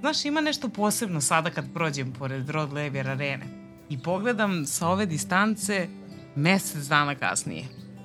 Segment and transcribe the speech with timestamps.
[0.00, 3.46] Znaš, ima nešto posebno sada kad prođem pored Rod Laver arene
[3.88, 5.88] i pogledam sa ove distance
[6.36, 7.64] mesec dana kasnije.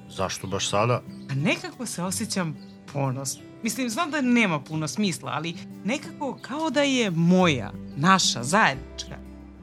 [0.10, 1.02] Zašto baš sada?
[1.32, 2.58] A nekako se osjećam
[2.94, 3.42] ponosno.
[3.64, 9.16] Mislim, znam da nema puno smisla, ali nekako kao da je moja, naša, zajednička.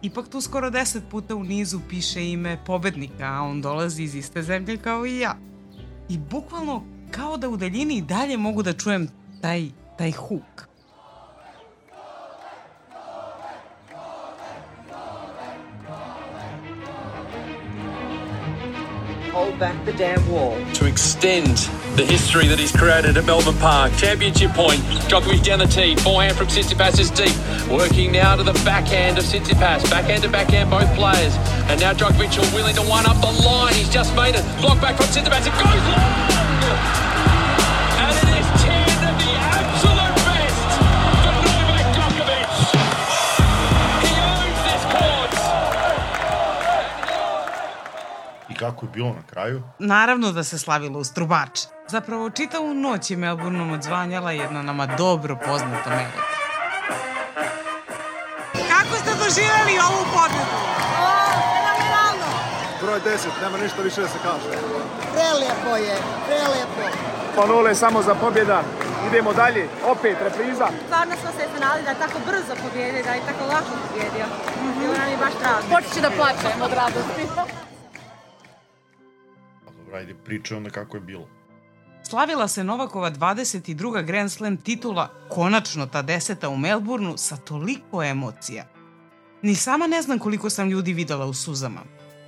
[0.03, 4.43] Ipak tu skoro deset puta u nizu piše ime pobednika, a on dolazi iz iste
[4.43, 5.37] zemlje kao i ja.
[6.09, 9.09] I bukvalno kao da u daljini i dalje mogu da čujem
[9.41, 9.69] taj,
[9.99, 10.67] taj huk.
[19.37, 20.57] hold back the damn wall.
[20.73, 21.57] to extend
[21.97, 23.91] the history that he's created at Melbourne Park.
[23.97, 24.81] Championship point.
[25.09, 25.97] Djokovic down the tee.
[25.97, 27.33] Forehand from Tsitsipas is deep.
[27.71, 29.89] Working now to the backhand of Tsitsipas.
[29.91, 31.35] Backhand to backhand, both players.
[31.69, 33.73] And now Djokovic are willing to one up the line.
[33.73, 34.45] He's just made it.
[34.61, 35.47] Block back from Tsitsipas.
[35.47, 36.13] It goes long!
[37.97, 40.61] And it is 10 of the absolute best
[41.25, 42.53] for Novak Djokovic.
[44.05, 45.33] He owns this court.
[48.51, 49.63] I kako je bilo na kraju?
[49.79, 51.61] Naravno da se slavilo uz trubač.
[51.89, 56.27] Zapravo, čitavu noć je Melbourneom odzvanjala jedna nama dobro poznata melodija.
[58.71, 60.57] Kako ste doživjeli ovu pobedu?
[61.55, 62.29] Fenomenalno!
[62.83, 64.51] Broj 10, nema ništa više da se kaže.
[65.15, 66.85] Prelijepo je, prelijepo.
[67.37, 68.63] Pa nule samo za pobjeda.
[69.09, 70.69] Idemo dalje, opet repriza.
[70.87, 74.27] Stvarno smo se iznenali da je tako brzo pobjedio, da je tako lako pobjedio.
[74.81, 75.63] Bilo nam je baš drago.
[75.75, 77.23] Počet ću da plačem od radosti.
[79.95, 81.36] Ajde, pričaj onda kako je bilo.
[82.09, 84.05] Slavila se Novakova 22.
[84.05, 88.65] Grand Slam titula, konačno ta deseta u Melbourneu, sa toliko emocija.
[89.43, 91.81] Ni sama ne znam koliko sam ljudi videla u suzama.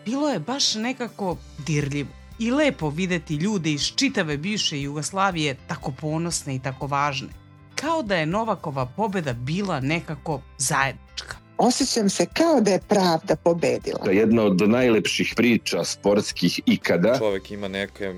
[0.04, 6.54] Bilo je baš nekako dirljivo i lepo videti ljude iz čitave bivše Jugoslavije tako ponosne
[6.56, 7.28] i tako važne.
[7.74, 11.36] Kao da je Novakova pobeda bila nekako zajednička.
[11.58, 14.10] Osjećam se kao da je pravda pobedila.
[14.10, 17.19] Jedna od najlepših priča sportskih ikada.
[17.19, 18.14] Čovek ima neke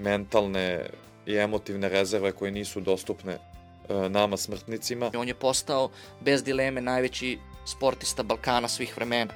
[0.00, 0.86] mentalne
[1.26, 5.10] i emotivne rezerve koje nisu dostupne e, nama smrtnicima.
[5.16, 5.90] On je postao
[6.20, 9.32] bez dileme najveći sportista Balkana svih vremena.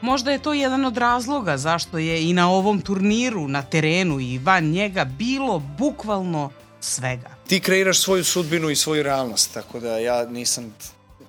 [0.00, 4.38] Možda je to jedan od razloga zašto je i na ovom turniru, na terenu i
[4.38, 6.50] van njega bilo bukvalno
[6.80, 7.30] svega.
[7.46, 10.74] Ti kreiraš svoju sudbinu i svoju realnost, tako da ja nisam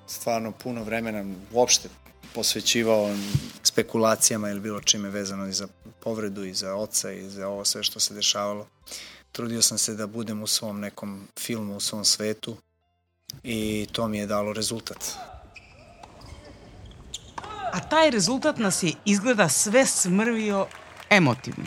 [0.06, 1.88] stvarno puno vremena uopšte
[2.34, 3.10] posvećivao
[3.62, 5.68] spekulacijama ili bilo čime vezano i za
[6.00, 8.66] povredu i za oca i za ovo sve što se dešavalo.
[9.32, 12.56] Trudio sam se da budem u svom nekom filmu, u svom svetu
[13.42, 15.14] i to mi je dalo rezultat.
[17.72, 20.66] A taj rezultat nas je izgleda sve smrvio
[21.10, 21.66] emotivno.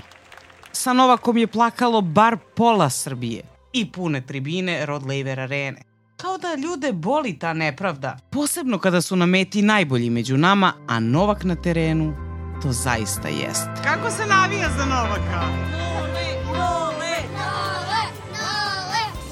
[0.71, 3.43] Sa Novakom je plakalo bar pola Srbije
[3.73, 5.90] i pune tribine Rod Laver arene.
[6.21, 10.99] Kao da ljude boli ta nepravda, posebno kada su na meti najbolji među nama, a
[10.99, 12.13] Novak na terenu
[12.61, 13.67] to zaista jest.
[13.83, 15.41] Kako se navija za Novaka?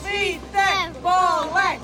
[0.01, 1.77] Svi te vole!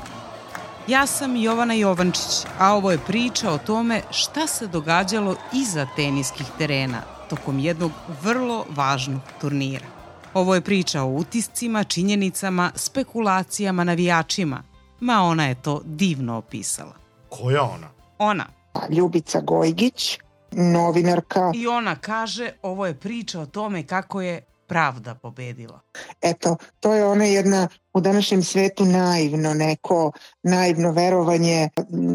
[0.88, 6.48] Ja sam Jovana Jovančić, a ovo je priča o tome šta se događalo iza teniskih
[6.58, 7.92] terena tokom jednog
[8.24, 9.86] vrlo važnog turnira.
[10.34, 14.75] Ovo je priča o utiscima, činjenicama, spekulacijama, navijačima.
[15.00, 16.94] Ma ona je to divno opisala.
[17.30, 17.90] Koja ona?
[18.18, 18.46] Ona.
[18.90, 20.20] Ljubica Gojgić,
[20.52, 21.52] novinarka.
[21.56, 25.80] I ona kaže ovo je priča o tome kako je pravda pobedila.
[26.22, 30.12] Eto, to je ona jedna u današnjem svetu naivno neko,
[30.44, 31.70] naivno verovanje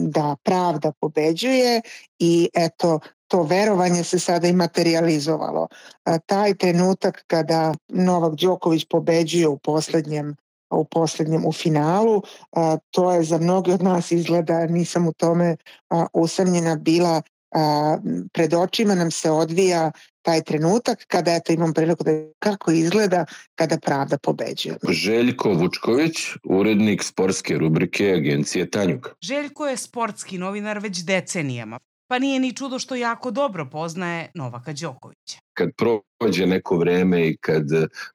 [0.09, 1.81] da pravda pobeđuje
[2.19, 5.69] i eto, to verovanje se sada i materializovalo.
[6.05, 10.37] A, taj trenutak kada Novak Đoković pobeđuje u poslednjem
[10.71, 12.23] u poslednjem u finalu,
[12.53, 15.57] a, to je za mnogi od nas izgleda, nisam u tome
[15.91, 17.23] a, usamljena bila
[17.55, 17.99] a,
[18.33, 19.93] pred očima nam se odvija
[20.23, 24.77] taj trenutak kada eto imam priliku da kako izgleda kada pravda pobeđuje.
[24.89, 29.09] Željko Vučković, urednik sportske rubrike agencije Tanjug.
[29.23, 31.79] Željko je sportski novinar već decenijama,
[32.11, 35.39] pa nije ni čudo što jako dobro poznaje Novaka Đokovića.
[35.55, 35.71] Kad
[36.21, 37.65] prođe neko vreme i kad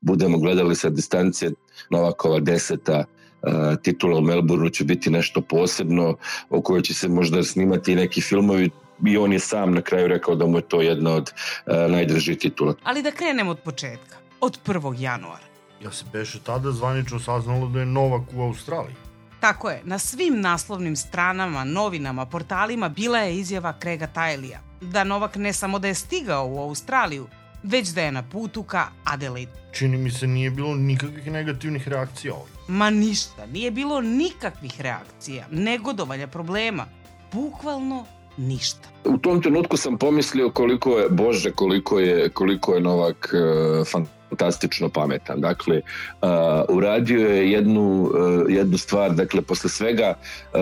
[0.02, 1.50] budemo gledali sa distance
[1.90, 3.52] Novakova deseta uh,
[3.84, 6.18] titula u Melbourneu će biti nešto posebno
[6.50, 8.70] o kojoj će se možda snimati i neki filmovi
[9.06, 12.38] i on je sam na kraju rekao da mu je to jedna od uh, najdržih
[12.38, 12.76] titula.
[12.84, 14.96] Ali da krenemo od početka, od 1.
[15.00, 15.46] januara.
[15.84, 19.05] Ja se beše tada zvanično saznalo da je Novak u Australiji.
[19.46, 25.36] Tako je, na svim naslovnim stranama, novinama, portalima bila je izjava Krega Tajlija da Novak
[25.36, 27.28] ne samo da je stigao u Australiju,
[27.64, 29.52] već da je na putu ka Adelaide.
[29.72, 32.56] Čini mi se nije bilo nikakvih negativnih reakcija ovdje.
[32.68, 36.86] Ma ništa, nije bilo nikakvih reakcija, negodovanja, problema.
[37.34, 38.06] Bukvalno
[38.38, 38.90] ništa.
[39.04, 43.88] U tom trenutku sam pomislio koliko je, bože, koliko je, koliko je Novak uh,
[44.36, 45.42] fantastično pametan.
[45.42, 45.82] Dakle,
[46.22, 46.30] uh,
[46.70, 50.60] uradio je jednu, uh, jednu stvar, dakle, posle svega uh,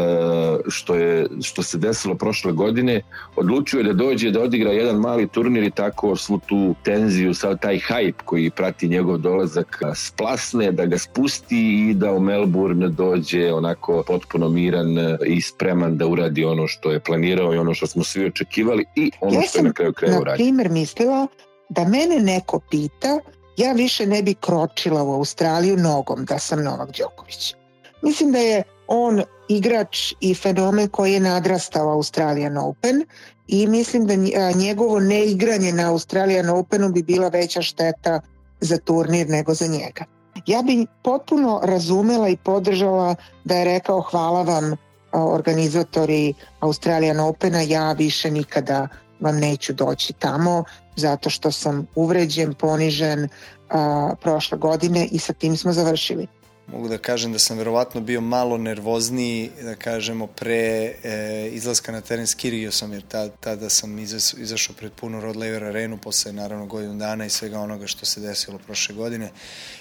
[0.67, 3.01] što, je, što se desilo prošle godine,
[3.35, 7.57] odlučio je da dođe da odigra jedan mali turnir i tako svu tu tenziju, sav
[7.57, 13.53] taj hype koji prati njegov dolazak splasne, da ga spusti i da u Melbourne dođe
[13.53, 14.87] onako potpuno miran
[15.25, 19.11] i spreman da uradi ono što je planirao i ono što smo svi očekivali i
[19.21, 20.43] ono Ja što je sam, na kraju kraja na uradio.
[20.43, 21.27] primer, mislila
[21.69, 23.19] da mene neko pita,
[23.57, 27.55] ja više ne bi kročila u Australiju nogom da sam Novak Đoković.
[28.01, 33.05] Mislim da je on igrač i fenomen koji je nadrastao Australian Open
[33.47, 34.13] i mislim da
[34.55, 38.21] njegovo neigranje na Australian Openu bi bila veća šteta
[38.59, 40.05] za turnir nego za njega.
[40.45, 44.75] Ja bi potpuno razumela i podržala da je rekao hvala vam
[45.11, 48.87] organizatori Australian Opena, ja više nikada
[49.23, 50.63] vam neću doći tamo
[50.95, 53.27] zato što sam uvređen, ponižen
[53.69, 56.27] a, prošle godine i sa tim smo završili.
[56.67, 62.01] Mogu da kažem da sam verovatno bio malo nervozniji, da kažemo, pre e, izlaska na
[62.01, 66.33] teren s Kyrgiosom, jer ta, tada sam izas, izašao pred puno Rod Laver arenu posle
[66.33, 69.31] naravno godinu dana i svega onoga što se desilo prošle godine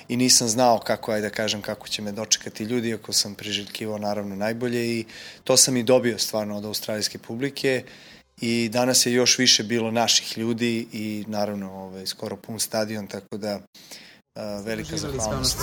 [0.08, 3.98] i nisam znao kako, ajde da kažem, kako će me dočekati ljudi, iako sam priželjkivao
[3.98, 5.04] naravno najbolje i
[5.44, 7.84] to sam i dobio stvarno od australijske publike
[8.42, 13.36] i danas je još više bilo naših ljudi i naravno ovaj, skoro pun stadion, tako
[13.36, 13.60] da
[14.34, 15.58] a, velika zahvalnost.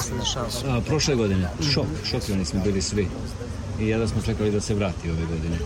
[0.86, 3.08] prošle godine, šok, šokirani smo bili svi.
[3.82, 5.58] I jedva smo čekali da se vrati ove godine.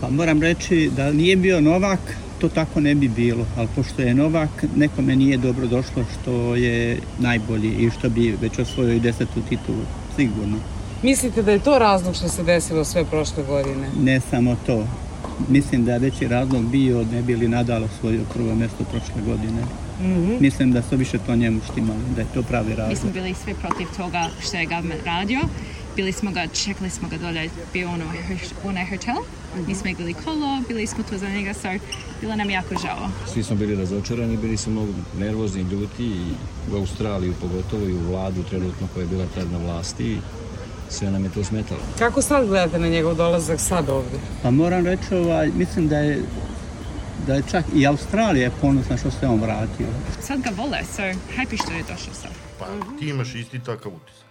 [0.00, 2.00] Pa moram reći da nije bio Novak,
[2.40, 7.00] to tako ne bi bilo, ali pošto je Novak, nekome nije dobro došlo što je
[7.18, 9.82] najbolji i što bi već osvojio i desetu titulu,
[10.16, 10.58] sigurno.
[11.02, 13.88] Mislite da je to razlog što se desilo sve prošle godine?
[14.00, 14.84] Ne samo to.
[15.48, 19.62] Mislim da je veći razlog bio ne bi li Nadal osvojio prvo mesto prošle godine.
[20.00, 20.32] Mhm.
[20.40, 23.12] Mislim da su više to njemu štimali, da je to pravi Mi smo razlog.
[23.12, 25.40] bili svi protiv toga što je government radio.
[25.96, 28.04] Bili smo ga, čekali smo ga dolje, bio ono
[28.64, 29.16] u onaj hotel.
[29.68, 31.68] Nismo igrali kolo, bili smo tu za njega, so
[32.20, 33.08] bilo nam jako žao.
[33.32, 36.32] Svi smo bili razočarani, bili smo mnogo nervozni, ljuti i
[36.72, 40.16] u Australiju pogotovo i u vladu trenutno koja je bila tad na vlasti
[40.90, 41.80] sve nam je to smetalo.
[41.98, 44.18] Kako sad gledate na njegov dolazak sad ovde?
[44.42, 46.22] Pa moram reći, ovaj, mislim da je
[47.26, 49.86] da je čak i Australija ponosna što se on vratio.
[50.20, 51.02] Sad ga vole, so
[51.36, 52.30] happy što je došao sad.
[52.58, 52.66] Pa
[52.98, 54.28] ti imaš isti takav utisak.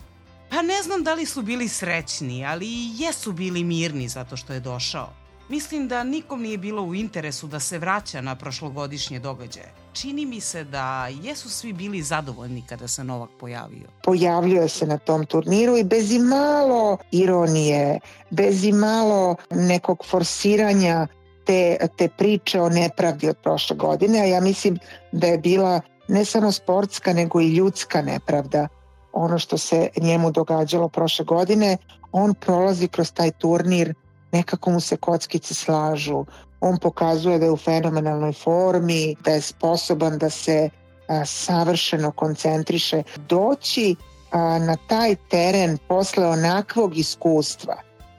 [0.50, 4.54] Pa ne znam da li su bili srećni, ali i jesu bili mirni zato što
[4.54, 5.14] je došao.
[5.50, 9.74] Mislim da nikom nije bilo u interesu da se vraća na prošlogodišnje događaje.
[10.02, 13.88] Čini mi se da jesu svi bili zadovoljni kada se Novak pojavio.
[14.04, 18.00] Pojavljuje se na tom turniru i bez i malo ironije,
[18.30, 21.08] bez i malo nekog forsiranja
[21.46, 24.80] te, te priče o nepravdi od prošle godine, a ja mislim
[25.12, 28.68] da je bila ne samo sportska nego i ljudska nepravda
[29.14, 31.78] ono što se njemu događalo prošle godine,
[32.12, 33.94] on prolazi kroz taj turnir,
[34.32, 36.26] nekako mu se kockice slažu,
[36.62, 40.70] on pokazuje da je u fenomenalnoj formi, da je sposoban da se
[41.08, 43.04] a, savršeno koncentriše.
[43.30, 43.96] Doći
[44.32, 47.76] a, na taj teren posle onakvog iskustva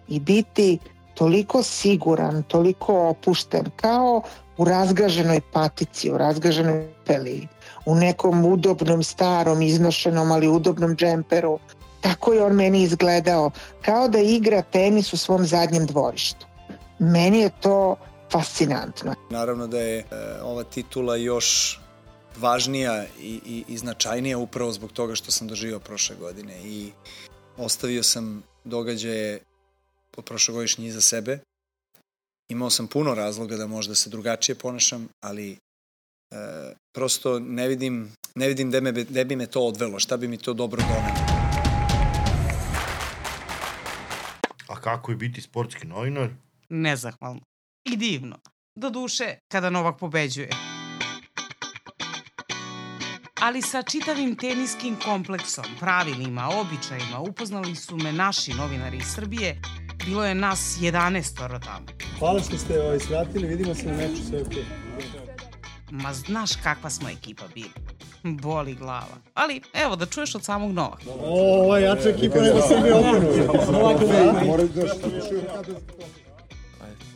[0.08, 0.78] i biti
[1.14, 4.22] toliko siguran, toliko opušten, kao
[4.56, 7.48] u razgaženoj patici, u razgaženoj peliji
[7.88, 11.58] u nekom udobnom, starom, iznošenom, ali udobnom džemperu.
[12.00, 13.50] Tako je on meni izgledao,
[13.82, 16.46] kao da igra tenis u svom zadnjem dvorištu.
[16.98, 17.96] Meni je to
[18.32, 19.14] fascinantno.
[19.30, 20.04] Naravno da je e,
[20.42, 21.80] ova titula još
[22.36, 26.90] važnija i, i, i značajnija upravo zbog toga što sam doživio prošle godine i
[27.56, 29.40] ostavio sam događaje
[30.16, 31.38] od prošlogodišnje iza sebe.
[32.48, 35.56] Imao sam puno razloga da možda se drugačije ponašam, ali e,
[36.94, 40.38] prosto ne vidim, ne vidim gde, me, gde bi me to odvelo, šta bi mi
[40.38, 41.38] to dobro donelo.
[44.68, 46.28] A kako je biti sportski novinar?
[46.68, 47.40] Nezahvalno.
[47.92, 48.36] I divno.
[48.74, 50.50] Doduše, kada Novak pobeđuje.
[53.40, 59.60] Ali sa čitavim teniskim kompleksom, pravilima, običajima upoznali su me naši novinari iz Srbije.
[60.06, 61.86] Bilo je nas 11 tamo.
[62.18, 64.64] Hvala što ste ovaj, svratili, vidimo se na meču, sve okej.
[65.90, 67.70] Ma znaš kakva smo ekipa bili.
[68.22, 69.16] Boli glava.
[69.34, 71.02] Ali evo da čuješ od samog Novaka.
[71.20, 73.28] O, ovo je jača ekipa nego Srbije Openu.
[73.80, 74.82] Ovako da, mora da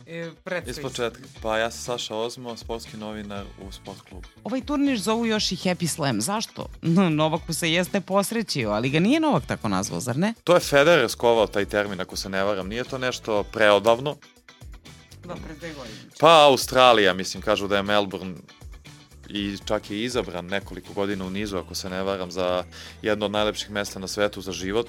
[0.07, 1.23] E, predstavi Iz početka.
[1.41, 4.27] Pa ja sam Saša Ozmo, sportski novinar u sport klubu.
[4.43, 6.21] Ovaj turnir zovu još i Happy Slam.
[6.21, 6.67] Zašto?
[6.81, 10.33] No, Novaku se jeste posrećio, ali ga nije Novak tako nazvao, zar ne?
[10.43, 12.67] To je Federer skovao taj termin, ako se ne varam.
[12.67, 14.15] Nije to nešto preodavno.
[15.25, 15.95] Da, pre dve godine.
[16.19, 18.35] Pa Australija, mislim, kažu da je Melbourne
[19.29, 22.63] i čak je izabran nekoliko godina u nizu, ako se ne varam, za
[23.01, 24.87] jedno od najlepših mesta na svetu za život.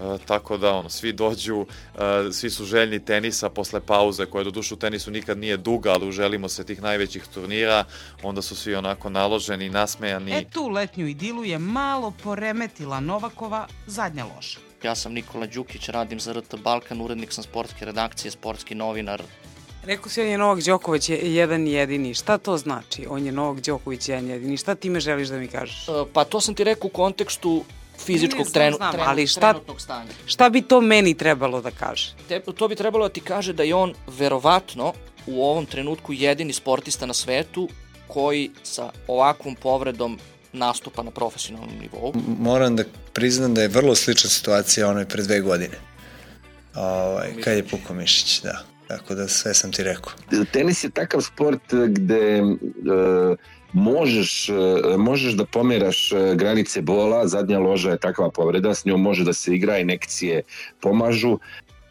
[0.00, 4.50] E, tako da, ono, svi dođu, e, svi su željni tenisa posle pauze, koja do
[4.50, 7.84] dušu u tenisu nikad nije duga, ali uželimo se tih najvećih turnira,
[8.22, 10.32] onda su svi onako naloženi, nasmejani.
[10.32, 14.58] E tu letnju idilu je malo poremetila Novakova zadnja loša.
[14.82, 19.22] Ja sam Nikola Đukić, radim za RT Balkan, urednik sam sportske redakcije, sportski novinar.
[19.86, 22.14] Rekao si on je Novak Đoković je jedan jedini.
[22.14, 23.06] Šta to znači?
[23.10, 24.56] On je Novak Đoković jedan jedini.
[24.56, 25.88] Šta time želiš da mi kažeš?
[25.88, 27.64] E, Pa to sam ti rekao u kontekstu
[27.98, 30.10] fizičkog trenu, znam, trenu, ali šta- trenutnog stanja.
[30.26, 32.14] Šta bi to meni trebalo da kaže?
[32.28, 34.92] Te, to bi trebalo da ti kaže da je on verovatno
[35.26, 37.68] u ovom trenutku jedini sportista na svetu
[38.08, 40.18] koji sa ovakvom povredom
[40.52, 42.14] nastupa na profesionalnom nivou.
[42.38, 45.78] Moram da priznam da je vrlo slična situacija onoj pre dve godine.
[46.74, 48.62] Ovaj, kad je Puko Mišić, da.
[48.88, 50.12] Tako da sve sam ti rekao.
[50.52, 52.42] tenis je takav sport gde e,
[53.76, 54.52] možeš, e,
[54.96, 59.32] možeš da pomeraš e, granice bola, zadnja loža je takva povreda, s njom može da
[59.32, 60.42] se igra, inekcije
[60.80, 61.38] pomažu,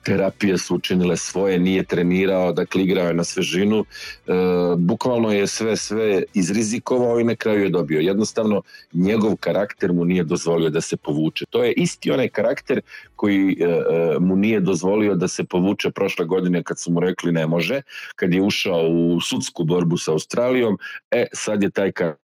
[0.06, 4.34] terapije su učinile svoje, nije trenirao, dakle igrao je na svežinu, e,
[4.78, 8.00] bukvalno je sve sve izrizikovao i na kraju je dobio.
[8.00, 8.62] Jednostavno,
[8.94, 11.46] njegov karakter mu nije dozvolio da se povuče.
[11.50, 12.82] To je isti onaj karakter
[13.16, 17.32] koji e, e, mu nije dozvolio da se povuče prošle godine kad su mu rekli
[17.32, 17.82] ne može,
[18.16, 20.78] kad je ušao u sudsku borbu sa Australijom,
[21.12, 22.25] e sad je taj karakter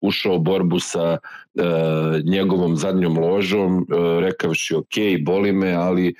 [0.00, 1.18] ušao u borbu sa
[1.54, 1.62] e,
[2.24, 6.14] njegovom zadnjom ložom, e, rekavši ok, boli me, ali e,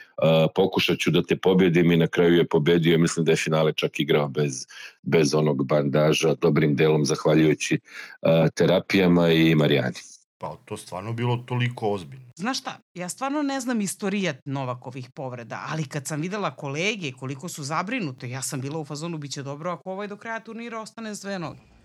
[0.55, 4.01] pokušat ću da te pobjedim i na kraju je pobedio, mislim da je finale čak
[4.01, 4.67] igrao bez,
[5.03, 10.17] bez onog bandaža, dobrim delom zahvaljujući e, terapijama i Marijani.
[10.39, 12.27] Pa to stvarno bilo toliko ozbiljno.
[12.35, 17.49] Znaš šta, ja stvarno ne znam istorijat Novakovih povreda, ali kad sam videla kolege koliko
[17.49, 21.15] su zabrinute, ja sam bila u fazonu biće dobro ako ovaj do kraja turnira ostane
[21.15, 21.76] s dve noge.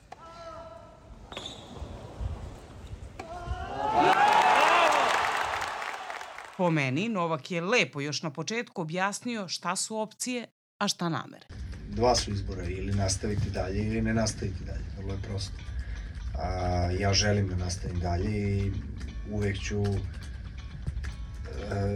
[6.61, 11.45] Po meni, Novak je lepo još na početku objasnio šta su opcije, a šta namere.
[11.89, 15.57] Dva su izbora, ili nastaviti dalje ili ne nastaviti dalje, vrlo je prosto.
[16.37, 16.47] A,
[16.99, 18.71] ja želim da nastavim dalje i
[19.31, 19.97] uvek ću e,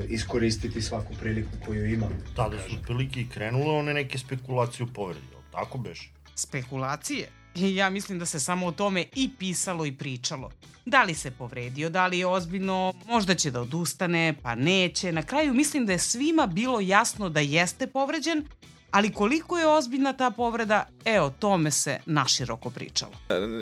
[0.10, 2.14] iskoristiti svaku priliku koju imam.
[2.36, 6.12] Tada su otprilike i krenule one neke spekulacije u povredi, tako beš?
[6.36, 7.30] Spekulacije?
[7.56, 10.52] Ja mislim da se samo o tome i pisalo i pričalo.
[10.86, 15.12] Da li se povredio, da li je ozbiljno, možda će da odustane, pa neće.
[15.12, 18.46] Na kraju mislim da je svima bilo jasno da jeste povređen,
[18.92, 23.12] ali koliko je ozbiljna ta povreda, evo, tome se naširoko pričalo.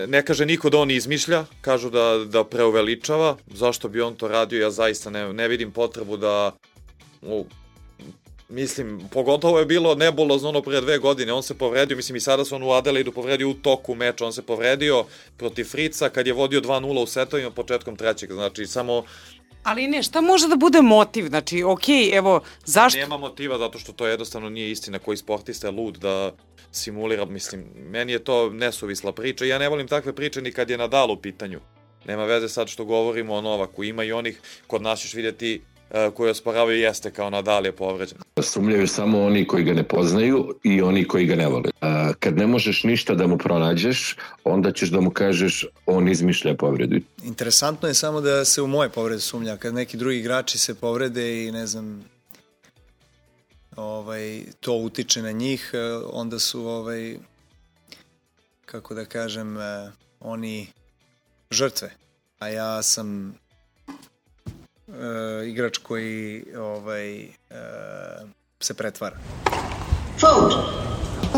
[0.07, 3.37] Ne, kaže niko da on izmišlja, kažu da, da preuveličava.
[3.47, 6.51] Zašto bi on to radio, ja zaista ne, ne vidim potrebu da...
[8.53, 12.45] mislim, pogotovo je bilo nebulozno ono pre dve godine, on se povredio, mislim i sada
[12.45, 15.05] su on u Adelaidu povredio u toku meča, on se povredio
[15.37, 19.03] protiv Frica kad je vodio 2-0 u setovima početkom trećeg, znači samo
[19.63, 21.27] Ali ne, šta može da bude motiv?
[21.27, 22.99] Znači, okej, evo, zašto?
[22.99, 26.31] nema motiva zato što to jednostavno nije istina koji sportista je lud da
[26.71, 30.77] simulira, mislim, meni je to nesuvisla priča, ja ne volim takve priče ni kad je
[30.77, 31.59] Nadal u pitanju.
[32.05, 35.61] Nema veze sad što govorimo o Novaku, ima i onih, kod nas ćeš vidjeti
[36.13, 38.17] koji osporavaju jeste kao Nadal je povređen.
[38.41, 41.69] Sumljaju samo oni koji ga ne poznaju i oni koji ga ne vole.
[42.19, 46.95] Kad ne možeš ništa da mu pronađeš, onda ćeš da mu kažeš on izmišlja povredu.
[47.23, 49.57] Interesantno je samo da se u moje povrede sumnja.
[49.57, 52.03] Kad neki drugi igrači se povrede i ne znam
[53.75, 55.77] ovaj, to utiče na njih, eh,
[56.11, 57.17] onda su ovaj,
[58.65, 60.67] kako da kažem, eh, oni
[61.51, 61.91] žrtve.
[62.39, 63.35] A ja sam
[64.93, 67.29] e, igrač koji ovaj, e,
[68.59, 69.15] se pretvara.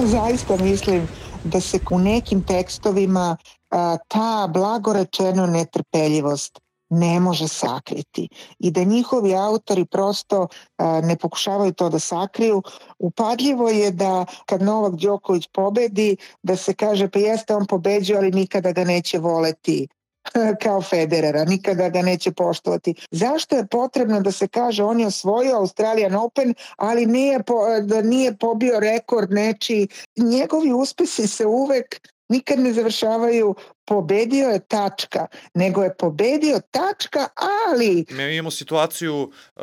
[0.06, 1.08] Zaista mislim
[1.44, 3.38] da se u nekim tekstovima
[3.72, 6.60] a, ta blagorečeno netrpeljivost
[6.90, 10.48] ne može sakriti i da njihovi autori prosto
[10.78, 12.62] a, ne pokušavaju to da sakriju.
[13.00, 18.32] Upadljivo je da kad Novak Đoković pobedi da se kaže pa jeste on pobeđio ali
[18.32, 19.88] nikada ga neće voleti
[20.64, 22.96] kao Federera, nikada ga neće poštovati.
[23.12, 28.02] Zašto je potrebno da se kaže on je osvojio Australian Open, ali nije, po, da
[28.02, 29.88] nije pobio rekord nečiji.
[30.16, 33.56] Njegovi uspesi se uvek nikad ne završavaju
[33.86, 37.28] pobedio je tačka, nego je pobedio tačka,
[37.68, 39.62] ali Mi imamo situaciju uh,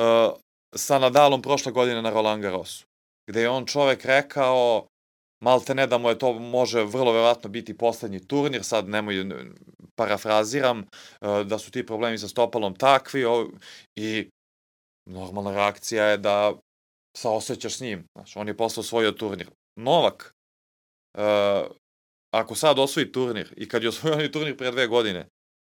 [0.75, 2.87] sa Nadalom prošle godine na Roland Garrosu.
[3.27, 4.87] gde je on čovek rekao
[5.43, 9.25] malte ne da mu je to može vrlo verovatno biti poslednji turnir, sad nemoj
[9.95, 10.85] parafraziram, e,
[11.45, 13.25] da su ti problemi sa stopalom takvi
[13.97, 14.29] i
[15.11, 16.53] normalna reakcija je da
[17.17, 18.05] saosećaš s njim.
[18.17, 19.51] Znaš, on je posle osvojio turnir.
[19.77, 20.35] Novak,
[21.19, 21.23] uh,
[22.35, 25.29] ako sad osvoji turnir i kad je osvojio onaj turnir pre dve godine,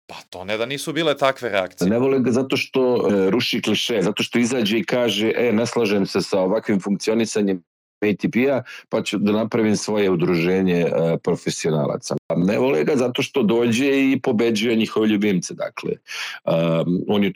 [0.08, 1.90] Pa to ne da nisu bile takve reakcije.
[1.90, 5.66] Ne vole ga zato što e, ruši kliše, zato što izađe i kaže, e, ne
[5.66, 7.62] slažem se sa ovakvim funkcionisanjem
[8.00, 12.16] ATP-a, pa ću da napravim svoje udruženje uh, profesionalaca.
[12.36, 15.54] Ne vole ga zato što dođe i pobeđuje njihove ljubimce.
[15.54, 15.92] Dakle,
[16.44, 17.32] um, on je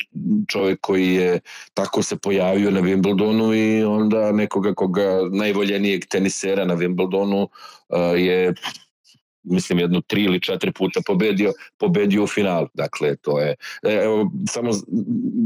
[0.49, 1.40] čovjek koji je
[1.75, 7.47] tako se pojavio na Wimbledonu i onda nekoga koga najvoljenijeg tenisera na Wimbledonu
[7.88, 8.54] uh, je
[9.42, 12.66] mislim jedno tri ili četiri puta pobedio, pobedio u finalu.
[12.75, 14.70] Dakle, to je, e, evo, samo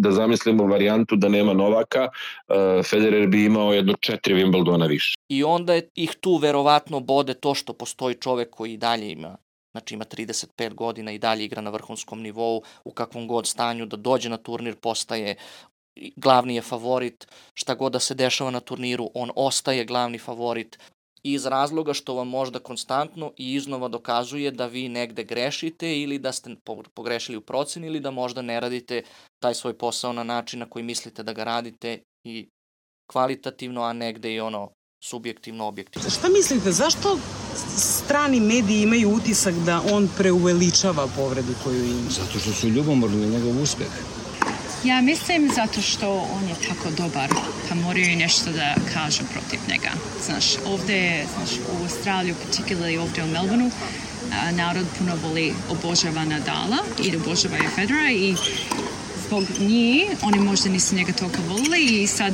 [0.01, 2.09] da zamislimo varijantu da nema Novaka,
[2.49, 5.15] e, Federer bi imao jedno četiri Wimbledona više.
[5.29, 9.37] I onda ih tu verovatno bode to što postoji čovek koji i dalje ima
[9.77, 13.97] znači ima 35 godina i dalje igra na vrhunskom nivou, u kakvom god stanju da
[13.97, 15.37] dođe na turnir postaje
[16.17, 20.79] glavni je favorit, šta god da se dešava na turniru, on ostaje glavni favorit,
[21.33, 26.33] iz razloga što vam možda konstantno i iznova dokazuje da vi negde grešite ili da
[26.33, 26.57] ste
[26.95, 29.03] pogrešili u proceni ili da možda ne radite
[29.43, 32.49] taj svoj posao na način na koji mislite da ga radite i
[33.13, 34.71] kvalitativno, a negde i ono
[35.05, 36.11] subjektivno, objektivno.
[36.11, 37.19] Šta mislite, zašto
[37.77, 42.11] strani mediji imaju utisak da on preuveličava povredu koju ima?
[42.11, 44.26] Zato što su ljubomorni njegov uspeh.
[44.85, 47.31] Ja mislim zato što on je tako dobar,
[47.69, 49.91] pa moraju nešto da kažu protiv njega.
[50.27, 53.71] Znaš, ovde, znaš, u Australiju, particularly ovde u Melbourneu,
[54.53, 58.35] narod puno voli obožava Nadala i obožava je Federa i
[59.27, 62.33] zbog njih oni možda nisu njega toliko volili i sad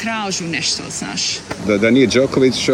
[0.00, 1.38] tražu nešto, znaš.
[1.66, 2.68] Da, da nije Đoković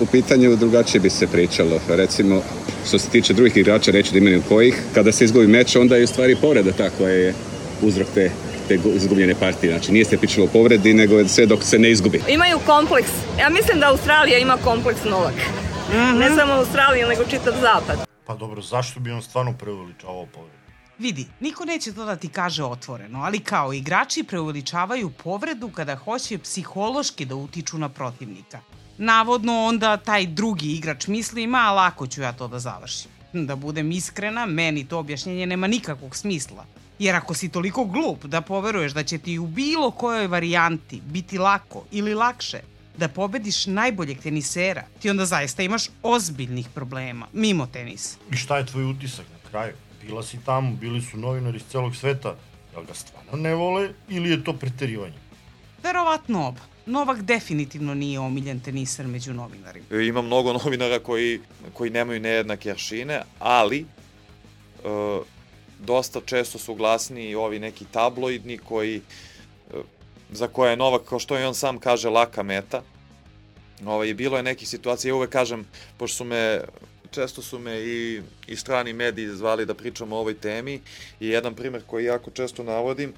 [0.00, 1.80] u pitanju, drugačije bi se pričalo.
[1.88, 2.42] Recimo,
[2.88, 6.04] što se tiče drugih igrača, reći da imenu kojih, kada se izgubi meč, onda je
[6.04, 7.34] u stvari povreda ta koja je
[7.82, 8.30] uzrok te
[8.68, 9.72] te izgubljene partije.
[9.72, 12.22] Znači nije se pričalo o povredi, nego sve dok se ne izgubi.
[12.28, 13.10] Imaju kompleks.
[13.40, 15.34] Ja mislim da Australija ima kompleks Novak.
[15.34, 16.18] Mm -hmm.
[16.18, 18.06] Ne samo Australija, nego čitav zapad.
[18.26, 20.56] Pa dobro, zašto bi on stvarno preuveličavao povredu?
[20.98, 26.38] Vidi, niko neće to da ti kaže otvoreno, ali kao igrači preuveličavaju povredu kada hoće
[26.38, 28.60] psihološki da utiču na protivnika.
[28.98, 33.10] Navodno onda taj drugi igrač misli, ma lako ću ja to da završim.
[33.32, 36.64] Da budem iskrena, meni to objašnjenje nema nikakvog smisla.
[36.98, 41.38] Jer ako si toliko glup da poveruješ da će ti u bilo kojoj varijanti biti
[41.38, 42.60] lako ili lakše
[42.96, 48.18] da pobediš najboljeg tenisera, ti onda zaista imaš ozbiljnih problema, mimo tenisa.
[48.32, 49.72] I šta je tvoj utisak na kraju?
[50.02, 52.34] Bila si tamo, bili su novinari iz celog sveta,
[52.74, 55.18] jel ga stvarno ne vole ili je to preterivanje?
[55.82, 56.60] Verovatno oba.
[56.86, 59.86] Novak definitivno nije omiljen teniser među novinarima.
[59.90, 61.40] E, ima mnogo novinara koji,
[61.72, 63.86] koji nemaju nejednake aršine, ali
[64.84, 65.26] uh,
[65.78, 69.00] dosta često su glasni ovi neki tabloidni koji e,
[70.30, 72.82] za koje je Novak, kao što je on sam kaže, laka meta.
[73.86, 76.60] Ovaj, bilo je nekih situacija, ja uvek kažem, pošto su me,
[77.10, 80.80] često su me i, i strani mediji zvali da pričamo o ovoj temi
[81.20, 83.14] i jedan primer koji jako često navodim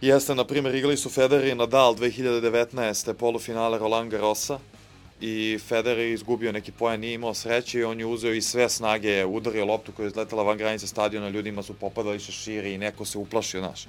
[0.00, 3.12] jeste, na primer, igrali su Federer i Nadal 2019.
[3.12, 4.58] polufinale Roland Garrosa
[5.20, 8.68] i Federer je izgubio neki poen, nije imao sreće i on je uzeo i sve
[8.68, 13.04] snage, udario loptu koja je izletela van granice stadiona, ljudima su popadali šeširi i neko
[13.04, 13.86] se uplašio, znaš.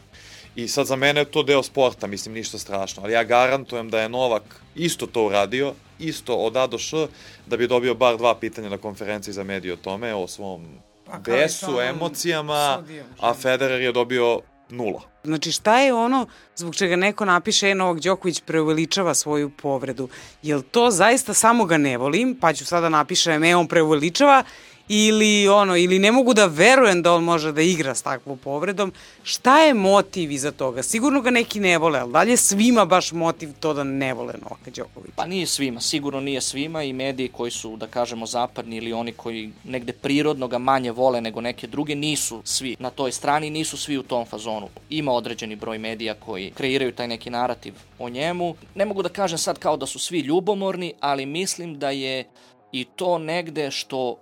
[0.55, 4.01] I sad za mene je to deo sporta, mislim, ništa strašno, ali ja garantujem da
[4.01, 7.07] je Novak isto to uradio, isto od A do Š,
[7.47, 10.67] da bi dobio bar dva pitanja na konferenciji za medije o tome, o svom
[11.05, 12.83] pa, besu, emocijama,
[13.19, 15.01] a Federer je dobio nula.
[15.23, 20.09] Znači šta je ono zbog čega neko napiše e, Novak Đoković preuveličava svoju povredu?
[20.41, 24.43] Jel to zaista samo ga ne volim, pa ću sada napišem e on preuveličava
[24.89, 28.93] ili ono ili ne mogu da verujem da on može da igra s takvom povredom.
[29.23, 30.83] Šta je motiv iza toga?
[30.83, 34.71] Sigurno ga neki ne vole, ali dalje svima baš motiv to da ne vole Novaka
[34.75, 35.13] Đokovića?
[35.15, 39.11] Pa nije svima, sigurno nije svima i mediji koji su, da kažemo, zapadni ili oni
[39.11, 43.77] koji negde prirodno ga manje vole nego neke druge, nisu svi na toj strani, nisu
[43.77, 44.69] svi u tom fazonu.
[44.89, 48.55] Ima određeni broj medija koji kreiraju taj neki narativ o njemu.
[48.75, 52.29] Ne mogu da kažem sad kao da su svi ljubomorni, ali mislim da je
[52.71, 54.17] i to negde što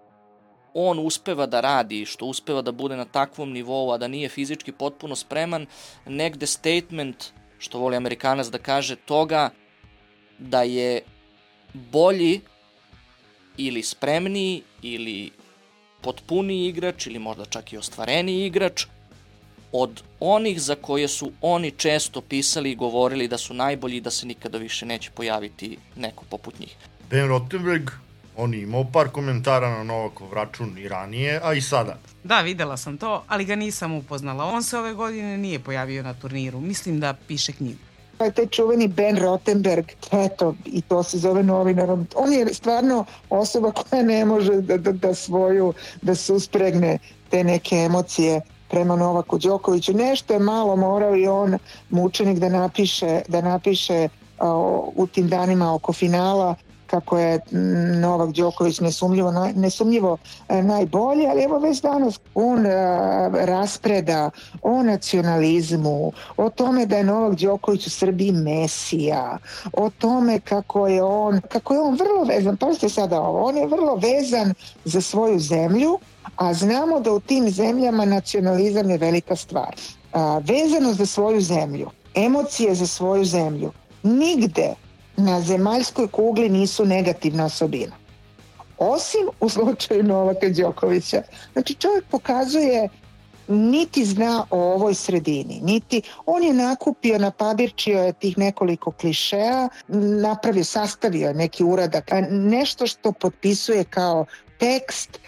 [0.77, 4.71] on uspeva da radi, što uspeva da bude na takvom nivou, a da nije fizički
[4.71, 5.65] potpuno spreman,
[6.05, 9.49] negde statement, što voli Amerikanac da kaže, toga
[10.37, 11.01] da je
[11.73, 12.41] bolji
[13.57, 15.31] ili spremniji ili
[16.01, 18.85] potpuniji igrač ili možda čak i ostvareniji igrač
[19.71, 24.11] od onih za koje su oni često pisali i govorili da su najbolji i da
[24.11, 26.75] se nikada više neće pojaviti neko poput njih.
[27.09, 27.91] Ben Rottenberg,
[28.37, 31.97] on je imao par komentara na Novakov račun i ranije, a i sada.
[32.23, 34.45] Da, videla sam to, ali ga nisam upoznala.
[34.45, 36.59] On se ove godine nije pojavio na turniru.
[36.59, 37.79] Mislim da piše knjigu.
[38.17, 42.07] Pa je taj čuveni Ben Rottenberg, eto, i to se zove novinarom.
[42.15, 46.97] On je stvarno osoba koja ne može da, da, da svoju, da suspregne
[47.29, 49.93] te neke emocije prema Novaku Đokoviću.
[49.93, 51.57] Nešto je malo morao i on
[51.89, 54.07] mučenik da napiše, da napiše
[54.39, 56.55] o, u tim danima oko finala
[56.87, 57.39] kako je
[58.01, 60.17] Novak Đoković nesumljivo, nesumljivo
[60.49, 62.69] e, najbolji, ali evo već danas on e,
[63.45, 64.29] raspreda
[64.61, 69.37] o nacionalizmu, o tome da je Novak Đoković u Srbiji mesija,
[69.73, 73.67] o tome kako je on, kako je on vrlo vezan, pazite sada ovo, on je
[73.67, 74.53] vrlo vezan
[74.85, 75.99] za svoju zemlju,
[76.35, 79.75] a znamo da u tim zemljama nacionalizam je velika stvar.
[80.13, 83.71] A, vezano za svoju zemlju, emocije za svoju zemlju,
[84.03, 84.75] nigde
[85.17, 87.95] na zemaljskoj kugli nisu negativna osobina.
[88.77, 91.21] Osim u slučaju Novaka Đokovića.
[91.53, 92.89] Znači čovjek pokazuje
[93.47, 99.69] niti zna o ovoj sredini, niti on je nakupio, napabirčio je tih nekoliko klišeja,
[100.21, 104.25] napravio, sastavio neki uradak, nešto što potpisuje kao
[104.59, 105.19] tekst,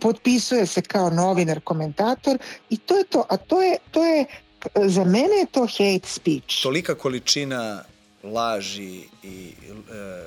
[0.00, 2.38] potpisuje se kao novinar, komentator
[2.70, 4.24] i to je to, a to je, to je
[4.86, 6.62] za mene je to hate speech.
[6.62, 7.82] Tolika količina
[8.32, 9.52] laži i
[9.90, 10.24] e,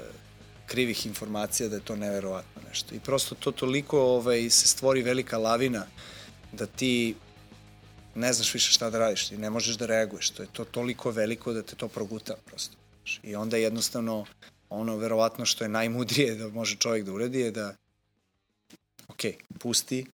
[0.66, 2.96] krivih informacija da je to neverovatno nešto.
[2.96, 5.86] I prosto to toliko ovaj, se stvori velika lavina
[6.52, 7.16] da ti
[8.16, 10.30] ne znaš više šta da radiš i ne možeš da reaguješ.
[10.30, 12.78] To je to toliko veliko da te to proguta prosto.
[13.24, 14.26] I onda jednostavno
[14.70, 17.76] ono verovatno što je najmudrije da može čovjek da uradi je da
[19.08, 19.22] ok,
[19.60, 20.06] pusti,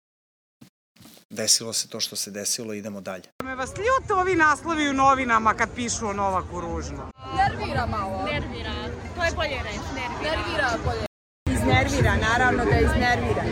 [1.29, 3.23] desilo se to što se desilo, idemo dalje.
[3.43, 7.11] Me vas ljute ovi naslovi u novinama kad pišu o Novaku ružno.
[7.37, 8.25] Nervira malo.
[8.25, 8.71] Nervira.
[9.17, 10.31] To je bolje reći, nervira.
[10.31, 11.05] Nervira bolje.
[11.49, 13.43] Iznervira, naravno da iznervira.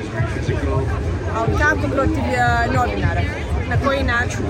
[1.35, 3.21] Ali kako protiv uh, novinara?
[3.69, 4.45] Na koji način?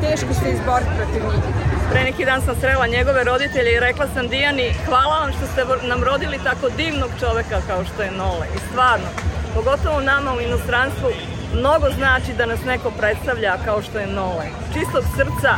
[0.00, 1.42] Teško se izboriti protiv njih.
[1.90, 5.86] Pre neki dan sam srela njegove roditelje i rekla sam Dijani, hvala vam što ste
[5.88, 8.46] nam rodili tako divnog čoveka kao što je Nole.
[8.56, 9.06] I stvarno,
[9.54, 11.08] pogotovo nama u inostranstvu,
[11.54, 14.46] mnogo znači da nas neko predstavlja kao što je Nole.
[14.72, 15.52] Čistog srca,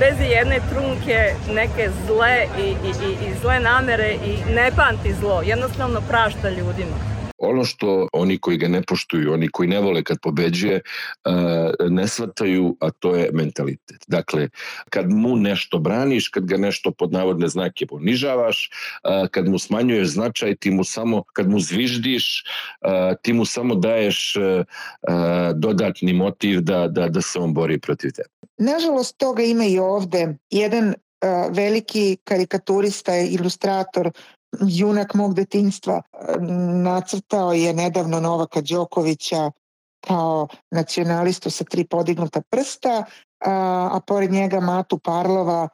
[0.00, 2.90] bez jedne trunke, neke zle i, i,
[3.26, 7.13] i, zle namere i ne pamti zlo, jednostavno prašta ljudima.
[7.44, 10.80] Ono što oni koji ga ne poštuju, oni koji ne vole kad pobeđuje,
[11.88, 14.04] ne shvataju, a to je mentalitet.
[14.06, 14.48] Dakle,
[14.90, 18.70] kad mu nešto braniš, kad ga nešto pod navodne znake ponižavaš,
[19.30, 22.44] kad mu smanjuješ značaj, ti mu samo, kad mu zviždiš,
[23.22, 24.34] ti mu samo daješ
[25.54, 28.28] dodatni motiv da, da, da se on bori protiv tebe.
[28.58, 30.36] Nažalost, toga ima i ovde.
[30.50, 30.94] Jedan
[31.50, 34.10] veliki karikaturista, ilustrator
[34.60, 36.02] junak mog detinstva.
[36.82, 39.50] Nacrtao je nedavno Novaka Đokovića
[40.06, 43.04] kao nacionalistu sa tri podignuta prsta,
[43.44, 45.68] a, a pored njega Matu Parlova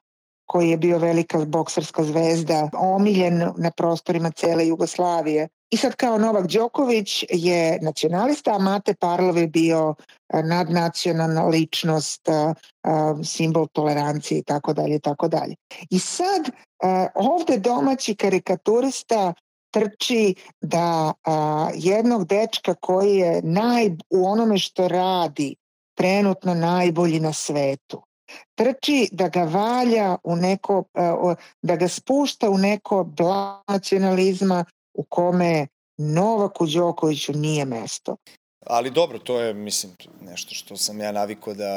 [0.51, 5.49] koji je bio velika bokserska zvezda, omiljen na prostorima cele Jugoslavije.
[5.71, 9.95] I sad kao Novak Đoković je nacionalista, a Mate Parlov je bio
[10.45, 12.29] nadnacionalna ličnost,
[13.25, 15.55] simbol tolerancije i tako dalje i tako dalje.
[15.91, 16.51] I sad
[17.15, 19.35] ovde domaći karikaturista
[19.71, 21.13] trči da
[21.75, 25.55] jednog dečka koji je naj, u onome što radi
[25.95, 28.03] trenutno najbolji na svetu
[28.55, 30.85] trči da ga valja u neko,
[31.63, 34.65] da ga spušta u neko bla nacionalizma
[34.95, 35.67] u kome
[35.99, 38.17] Novaku Đokoviću nije mesto.
[38.67, 41.75] Ali dobro, to je, mislim, nešto što sam ja naviko da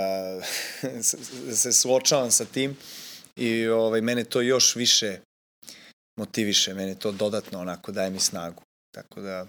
[1.61, 2.77] se suočavam sa tim
[3.35, 5.19] i ovaj, mene to još više
[6.19, 8.63] motiviše, mene to dodatno onako daje mi snagu.
[8.91, 9.47] Tako da,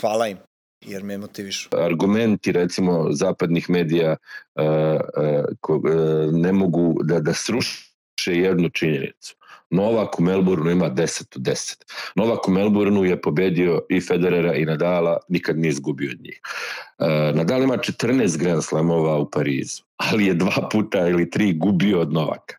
[0.00, 0.38] hvala im
[0.86, 1.68] jer me motivišu.
[1.72, 4.16] Argumenti recimo zapadnih medija
[4.54, 5.82] uh, uh, ko, uh,
[6.32, 7.84] ne mogu da, da sruše
[8.26, 9.34] jednu činjenicu.
[9.70, 11.76] Novak u Melbourneu ima 10 od 10.
[12.14, 16.40] Novak u Melbourneu je pobedio i Federera i Nadala, nikad nije izgubio od njih.
[16.98, 22.00] Uh, Nadal ima 14 Grand Slamova u Parizu, ali je dva puta ili tri gubio
[22.00, 22.56] od Novaka.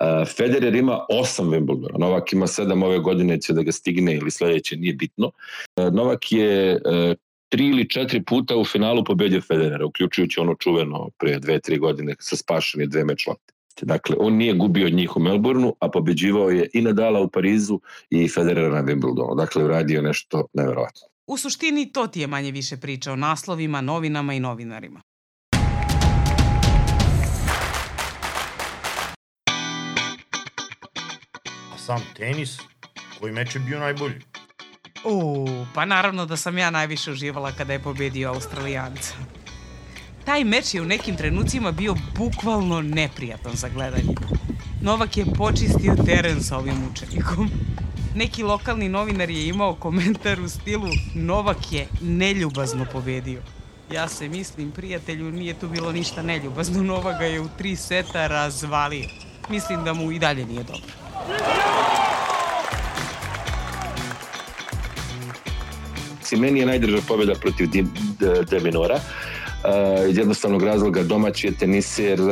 [0.00, 4.30] Uh, Federer ima 8 Wimbledona, Novak ima 7 ove godine, će da ga stigne ili
[4.30, 5.30] sledeće, nije bitno.
[5.76, 7.16] Uh, Novak je uh,
[7.48, 12.14] tri ili četiri puta u finalu pobedio Federera, uključujući ono čuveno pre dve, tri godine
[12.20, 13.54] sa spašene dve meč lopte.
[13.82, 17.80] Dakle, on nije gubio njih u Melbourneu, a pobeđivao je i Nadala u Parizu
[18.10, 19.36] i Federera na Wimbledonu.
[19.36, 21.00] Dakle, uradio nešto neverovatno.
[21.26, 25.00] U suštini to ti je manje više priča o naslovima, novinama i novinarima.
[31.88, 32.58] sam tenis,
[33.20, 34.20] koji meč je bio najbolji?
[35.04, 39.14] U, pa naravno da sam ja najviše uživala kada je pobedio Australijanca.
[40.24, 44.14] Taj meč je u nekim trenucima bio bukvalno neprijatan za gledanje.
[44.82, 47.50] Novak je počistio teren sa ovim učenikom.
[48.14, 53.42] Neki lokalni novinar je imao komentar u stilu Novak je neljubazno pobedio.
[53.92, 56.82] Ja se mislim, prijatelju, nije tu bilo ništa neljubazno.
[56.82, 59.08] Novak ga je u tri seta razvalio.
[59.48, 60.92] Mislim da mu i dalje nije dobro.
[66.36, 67.68] Meni je najdrža pobjeda protiv
[68.50, 69.00] Deminora.
[69.58, 72.28] Uh, iz jednostavnog razloga domaći je teniser uh,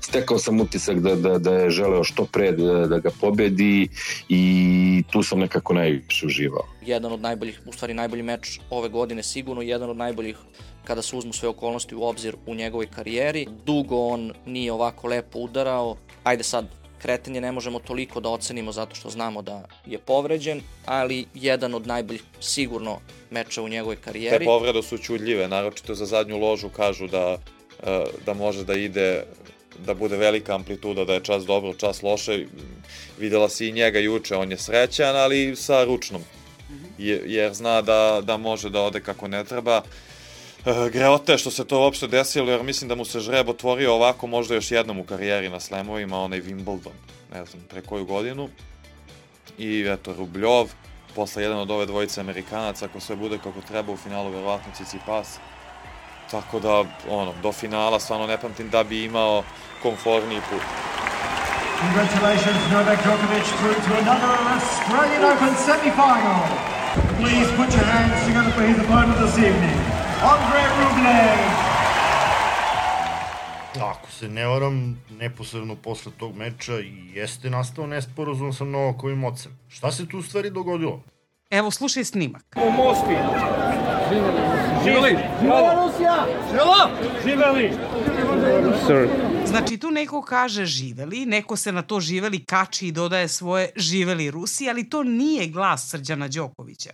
[0.00, 3.88] stekao sam utisak da, da, da je želeo što pre da, da ga pobedi
[4.28, 6.66] i tu sam nekako najviše uživao.
[6.86, 10.36] Jedan od najboljih, u stvari najbolji meč ove godine sigurno, jedan od najboljih
[10.84, 13.46] kada se uzmu sve okolnosti u obzir u njegovoj karijeri.
[13.66, 15.96] Dugo on nije ovako lepo udarao.
[16.24, 16.66] Ajde sad,
[17.02, 21.86] kretanje ne možemo toliko da ocenimo zato što znamo da je povređen, ali jedan od
[21.86, 22.98] najboljih sigurno
[23.30, 24.38] meča u njegovoj karijeri.
[24.38, 27.38] Te povrede su čudljive, naročito za zadnju ložu kažu da,
[27.82, 29.24] e, da može da ide
[29.86, 32.46] da bude velika amplituda, da je čas dobro, čas loše.
[33.18, 36.22] Videla si i njega juče, on je srećan, ali sa ručnom.
[36.98, 39.76] Jer zna da, da može da ode kako ne treba.
[39.76, 40.09] E,
[40.64, 44.54] Greote što se to uopšte desilo, jer mislim da mu se žreb otvorio ovako možda
[44.54, 46.96] još jednom u karijeri na slemovima, onaj Wimbledon,
[47.32, 48.48] ne znam, pre koju godinu.
[49.58, 50.68] I eto, Rubljov,
[51.14, 55.38] posle jedan od ove dvojice Amerikanaca, ako sve bude kako treba u finalu, verovatno Cicipas.
[56.30, 59.42] Tako da, ono, do finala stvarno ne pamtim da bi imao
[59.82, 60.62] komforniji put.
[61.80, 66.40] Congratulations, Novak Djokovic through to another Australian Open semi-final.
[67.20, 69.76] Please put your hands together for his opponent this evening,
[70.22, 71.38] Andre Rublev.
[73.82, 79.58] Ako se ne varam, neposredno posle tog meča i jeste nastao nesporazum sa Novakovim ocem.
[79.68, 81.02] Šta se tu u stvari dogodilo?
[81.50, 82.56] Evo, slušaj snimak.
[82.56, 83.16] U Moskvi.
[84.84, 85.18] Živeli!
[85.40, 86.26] Živela Rusija!
[86.50, 86.90] Živela!
[87.24, 87.72] Živeli!
[88.86, 89.08] Sir.
[89.46, 94.30] Znači, tu neko kaže živeli, neko se na to živeli kači i dodaje svoje živeli
[94.30, 96.90] Rusi, ali to nije glas Srđana Đokovića.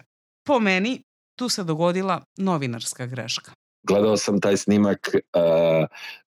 [0.46, 1.02] Po meni,
[1.36, 3.52] tu se dogodila novinarska greška.
[3.82, 5.86] Gledao sam taj snimak uh,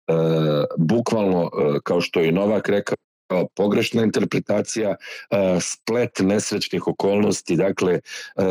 [0.09, 1.51] uh, bukvalno, uh,
[1.85, 8.01] kao što je Novak rekao, kao pogrešna interpretacija, uh, splet nesrećnih okolnosti, dakle
[8.37, 8.45] uh,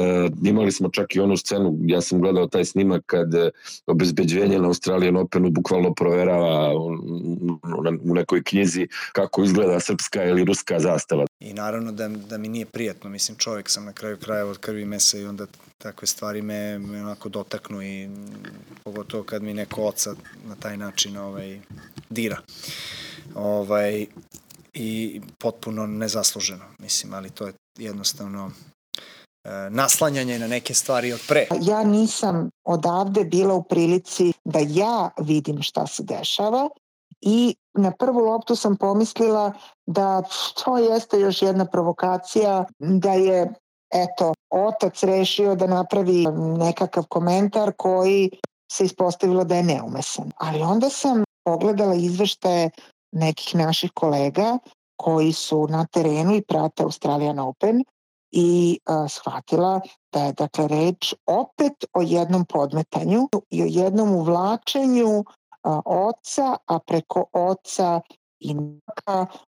[0.43, 3.41] imali smo čak i onu scenu, ja sam gledao taj snimak kad uh,
[3.85, 11.25] obezbeđenje na Australijan Openu bukvalno proverava u, nekoj knjizi kako izgleda srpska ili ruska zastava.
[11.39, 14.85] I naravno da, da mi nije prijatno, mislim čovjek sam na kraju kraja od krvi
[14.85, 15.45] mesa i onda
[15.77, 18.09] takve stvari me, me onako dotaknu i
[18.83, 20.15] pogotovo kad mi neko oca
[20.47, 21.59] na taj način ovaj,
[22.09, 22.37] dira.
[23.35, 24.05] Ovaj,
[24.75, 28.51] i potpuno nezasluženo, mislim, ali to je jednostavno
[29.43, 31.47] e, naslanjanje na neke stvari od pre.
[31.61, 36.69] Ja nisam odavde bila u prilici da ja vidim šta se dešava
[37.21, 39.53] i na prvu loptu sam pomislila
[39.85, 40.21] da
[40.63, 43.53] to jeste još jedna provokacija, da je
[43.93, 46.25] eto, otac rešio da napravi
[46.57, 48.29] nekakav komentar koji
[48.71, 50.31] se ispostavilo da je neumesan.
[50.37, 52.69] Ali onda sam pogledala izveštaje
[53.15, 54.57] nekih naših kolega
[54.95, 57.83] koji su na terenu i prate Australian Open
[58.31, 65.19] i uh, shvatila da je dakle reč opet o jednom podmetanju i o jednom uvlačenju
[65.19, 65.25] uh,
[65.85, 68.01] oca, a preko oca
[68.39, 68.55] i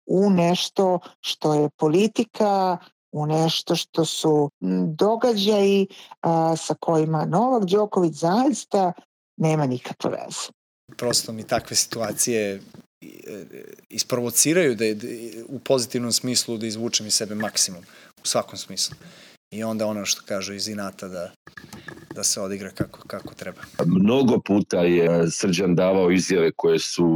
[0.07, 2.79] u nešto što je politika,
[3.13, 4.51] u nešto što su
[4.87, 5.87] događaji
[6.21, 8.93] a, sa kojima Novak Đoković zaista
[9.37, 10.51] nema nikakve veze.
[10.97, 12.63] Prosto mi takve situacije
[13.91, 15.07] isprovociraju da, da
[15.49, 17.83] u pozitivnom smislu da izvučem iz sebe maksimum
[18.23, 18.97] u svakom smislu.
[19.51, 21.33] I onda ono što kažu iz inata da,
[22.15, 23.61] da se odigra kako, kako treba.
[23.87, 27.09] Mnogo puta je Srđan davao izjave koje su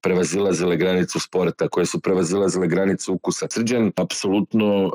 [0.00, 3.46] prevazilazile granicu sporta, koje su prevazilazile granicu ukusa.
[3.50, 4.90] Srđan apsolutno e,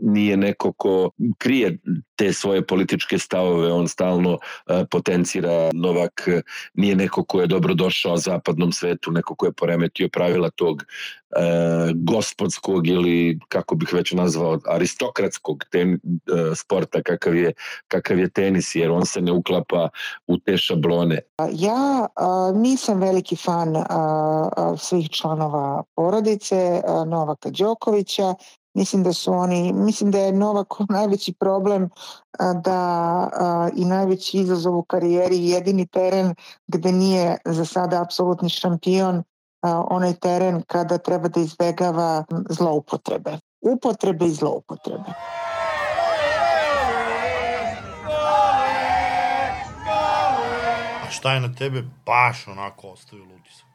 [0.00, 1.78] nije neko ko krije
[2.16, 6.28] te svoje političke stavove, on stalno e, potencira Novak
[6.74, 10.84] nije neko ko je dobro došao zapadnom svetu, neko ko je poremetio pravila tog e,
[11.94, 16.00] gospodskog ili kako bih već nazvao aristokratskog ten,
[16.56, 17.52] sporta kakav je,
[17.88, 19.88] kakav je tenis jer on se ne uklapa
[20.26, 21.18] u te šablone.
[21.52, 23.82] Ja a, nisam veliki fan a,
[24.56, 28.34] a, svih članova porodice Novaka Đokovića
[28.74, 31.88] Mislim da su oni, mislim da je Novak najveći problem
[32.64, 36.34] da i najveći izazov u karijeri jedini teren
[36.66, 39.22] gde nije za sada apsolutni šampion
[39.62, 43.38] onaj teren kada treba da izbegava zloupotrebe.
[43.60, 45.12] upotrebe i zloupotrebe.
[51.20, 53.66] Šta je na tebe baš onako ostavilo utisak?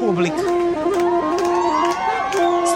[0.00, 0.36] Publika.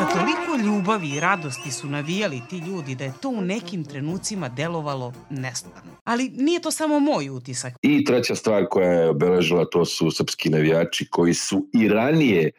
[0.00, 4.48] Sa toliko ljubavi i radosti su navijali ti ljudi da je to u nekim trenucima
[4.48, 5.90] delovalo nestvarno.
[6.04, 7.74] Ali nije to samo moj utisak.
[7.82, 12.52] I treća stvar koja je obeležila to su srpski navijači koji su i ranije e,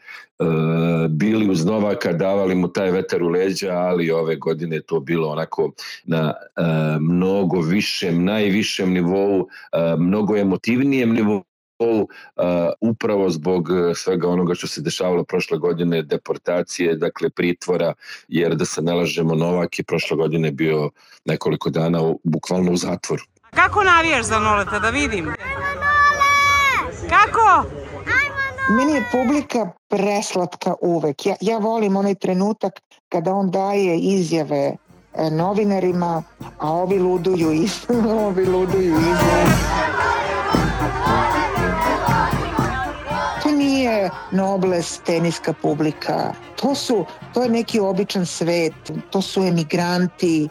[1.09, 5.71] bili uz Novaka, davali mu taj vetar u leđa, ali ove godine to bilo onako
[6.03, 6.61] na e,
[6.99, 11.43] mnogo višem, najvišem nivou, e, mnogo emotivnijem nivou
[11.89, 12.07] uh,
[12.81, 17.93] upravo zbog uh, svega onoga što se dešavalo prošle godine, deportacije, dakle pritvora,
[18.27, 20.89] jer da se nalažemo Novak je prošle godine bio
[21.25, 23.23] nekoliko dana u, bukvalno u zatvoru.
[23.49, 25.33] Kako navijaš za Noleta, da vidim?
[27.09, 27.69] Kako?
[28.69, 31.25] Meni je publika preslatka uvek.
[31.25, 32.73] Ja, ja volim onaj trenutak
[33.09, 34.75] kada on daje izjave
[35.13, 36.23] e, novinarima,
[36.59, 37.85] a ovi luduju iz,
[38.27, 39.45] ovi luduju izjave.
[44.31, 46.33] Nobles teniska publika.
[46.61, 48.73] To su, to je neki običan svet.
[49.09, 50.49] To su emigranti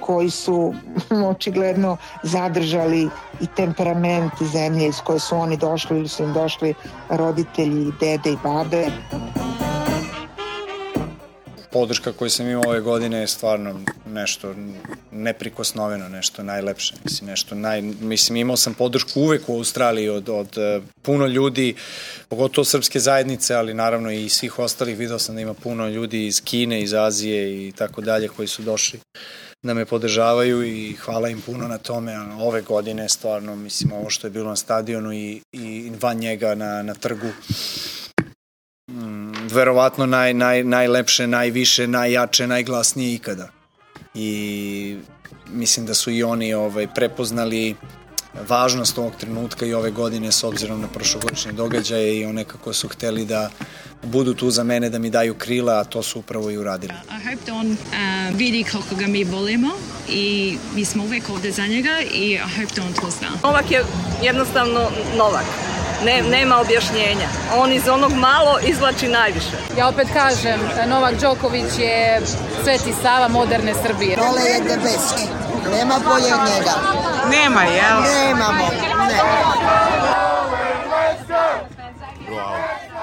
[0.00, 0.74] koji su
[1.30, 3.08] očigledno zadržali
[3.40, 6.74] i temperament zemlje iz koje su oni došli ili su im došli
[7.08, 8.86] roditelji, dede i babe
[11.72, 14.54] podrška koju sam imao ove godine je stvarno nešto
[15.12, 16.94] neprikosnoveno, nešto najlepše.
[17.04, 21.74] Mislim, nešto naj, mislim, imao sam podršku uvek u Australiji od, od uh, puno ljudi,
[22.28, 24.98] pogotovo srpske zajednice, ali naravno i svih ostalih.
[24.98, 28.62] Video sam da ima puno ljudi iz Kine, iz Azije i tako dalje koji su
[28.62, 29.00] došli
[29.62, 32.18] da me podržavaju i hvala im puno na tome.
[32.40, 36.82] Ove godine stvarno, mislim, ovo što je bilo na stadionu i, i van njega na,
[36.82, 37.28] na trgu,
[38.90, 43.48] mm, verovatno naj, naj, najlepše, najviše, najjače, najglasnije ikada.
[44.14, 44.96] I
[45.48, 47.76] mislim da su i oni ovaj, prepoznali
[48.48, 52.88] važnost ovog trenutka i ove godine s obzirom na prošlogodišnje događaje i one kako su
[52.88, 53.50] hteli da
[54.02, 56.92] budu tu za mene da mi daju krila, a to su upravo i uradili.
[56.92, 59.70] I hope da on uh, vidi kako ga mi volimo
[60.08, 63.28] i mi smo uvek ovde za njega i I hope da on to zna.
[63.42, 63.84] Novak je
[64.22, 65.44] jednostavno Novak.
[66.04, 67.28] Ne, nema objašnjenja.
[67.56, 69.56] On iz onog malo izvlači najviše.
[69.78, 72.20] Ja opet kažem, Novak Đoković je
[72.64, 74.16] Sveti Sava moderne Srbije.
[74.16, 75.22] Nole je debeski.
[75.70, 76.74] Nema bolje od njega.
[77.30, 78.00] Nema, jel?
[78.02, 78.64] Nemamo.
[79.08, 79.18] Ne.
[82.26, 82.56] Bravo.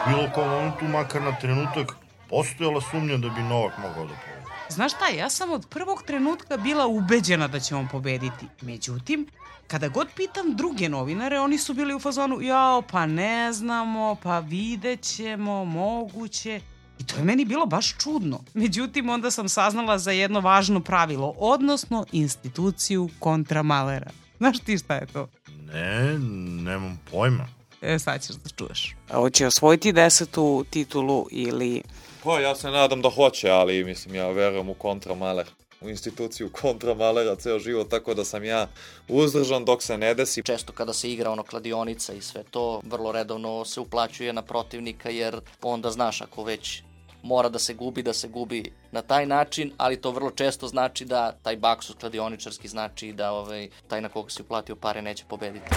[0.08, 1.92] Bilo kom momentu, makar na trenutak,
[2.30, 4.35] postojala sumnja da bi Novak mogao da pobedi.
[4.70, 8.46] Znaš šta, ja sam od prvog trenutka bila ubeđena da će on pobediti.
[8.62, 9.28] Međutim,
[9.68, 14.40] kada god pitam druge novinare, oni su bili u fazonu, jao, pa ne znamo, pa
[14.40, 16.62] vidjet ćemo, moguće.
[17.00, 18.40] I to je meni bilo baš čudno.
[18.54, 24.12] Međutim, onda sam saznala za jedno važno pravilo, odnosno instituciju kontra Malera.
[24.38, 25.28] Znaš ti šta je to?
[25.74, 26.20] Ne,
[26.64, 27.48] nemam pojma.
[27.82, 28.96] E, sad ćeš da čuješ.
[29.12, 31.82] Hoće osvojiti desetu titulu ili...
[32.26, 35.46] Pa ja se nadam da hoće, ali mislim ja verujem u kontra Maler
[35.82, 38.68] u instituciju kontra Malera ceo život, tako da sam ja
[39.08, 40.44] uzdržan dok se ne desi.
[40.44, 45.10] Često kada se igra ono kladionica i sve to, vrlo redovno se uplaćuje na protivnika
[45.10, 46.82] jer onda znaš ako već
[47.24, 51.06] mora da se gubi, da se gubi na taj način, ali to vrlo često znači
[51.06, 55.70] da taj baksus kladioničarski znači da ovaj, taj na koga si uplatio pare neće pobediti.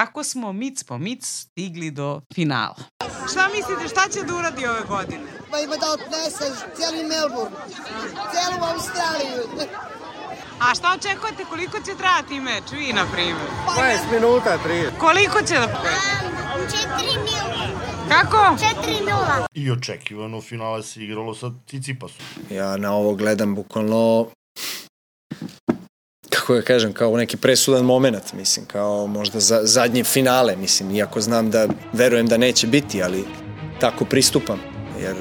[0.00, 2.76] Tako smo mic po mic stigli do finala.
[3.32, 5.22] Šta mislite, šta će da uradi ove godine?
[5.50, 6.44] Pa ima da odnese
[6.76, 7.56] cijeli Melbourne,
[8.30, 9.68] cijelu Australiju.
[10.60, 13.48] A šta očekujete, koliko će trajati meč, vi na primjer?
[14.10, 14.98] 20 minuta, 30.
[14.98, 15.66] Koliko će da...
[15.66, 17.68] 4 nula.
[18.08, 18.36] Kako?
[18.36, 19.46] 4 nula.
[19.54, 22.24] I očekivano finale se igralo sa Cicipasom.
[22.50, 24.26] Ja na ovo gledam bukvalno
[26.50, 31.20] kako ga kažem, kao neki presudan moment, mislim, kao možda za, zadnje finale, mislim, iako
[31.20, 33.24] znam da, verujem da neće biti, ali
[33.80, 34.60] tako pristupam,
[35.00, 35.16] jer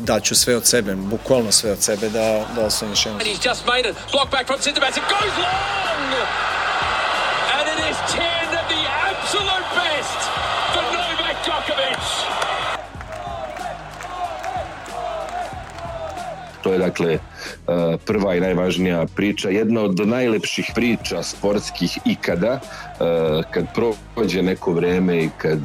[0.00, 3.20] daću sve od sebe, bukvalno sve od sebe da, da osvojim još jednu.
[3.20, 3.96] And he's just made it.
[4.12, 4.96] Block back from Sinterbats.
[4.96, 6.12] It goes long!
[7.56, 8.22] And it is 10
[8.60, 10.20] at the absolute best
[10.72, 12.04] for Novak Djokovic.
[16.62, 17.18] To je dakle
[18.04, 23.64] prva i najvažnija priča, jedna od najlepših priča sportskih ikada, uh, kad
[24.14, 25.60] prođe neko vreme i kad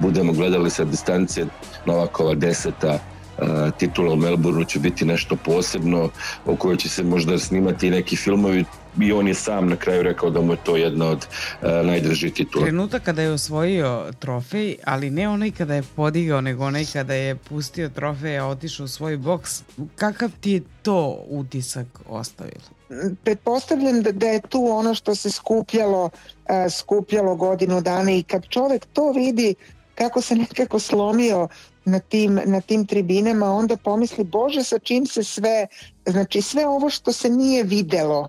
[0.00, 1.46] budemo gledali sa distance
[1.86, 2.98] Novakova deseta
[3.38, 6.10] uh, titula u Melbourneu će biti nešto posebno
[6.46, 8.64] o kojoj će se možda snimati neki filmovi
[9.00, 11.26] i on je sam na kraju rekao da mu je to jedna od
[11.62, 12.64] uh, najdržih titula.
[12.64, 17.36] Trenutak kada je osvojio trofej, ali ne onaj kada je podigao, nego onaj kada je
[17.36, 19.62] pustio trofej, a otišao u svoj boks.
[19.96, 22.78] Kakav ti je to utisak ostavilo?
[23.24, 28.46] pretpostavljam da, da je tu ono što se skupljalo, uh, skupljalo godinu dana i kad
[28.48, 29.54] čovek to vidi
[29.94, 31.48] kako se nekako slomio
[31.84, 35.66] na tim, na tim tribinama, onda pomisli, bože, sa čim se sve,
[36.06, 38.28] znači sve ovo što se nije videlo,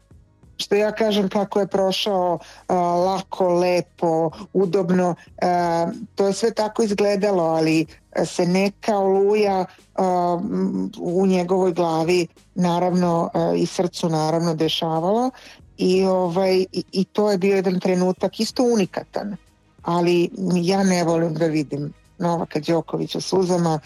[0.60, 6.84] što ja kažem kako je prošao uh, lako, lepo, udobno, uh, to je sve tako
[6.84, 7.86] izgledalo, ali
[8.26, 9.66] se neka oluja
[9.98, 10.06] uh,
[11.00, 15.30] u njegovoj glavi naravno uh, i srcu naravno dešavala
[15.78, 19.38] i, ovaj, i, i to je bio jedan trenutak isto unikatan
[19.84, 20.30] ali
[20.64, 23.80] ja ne volim da vidim Novaka Đokovića suzama.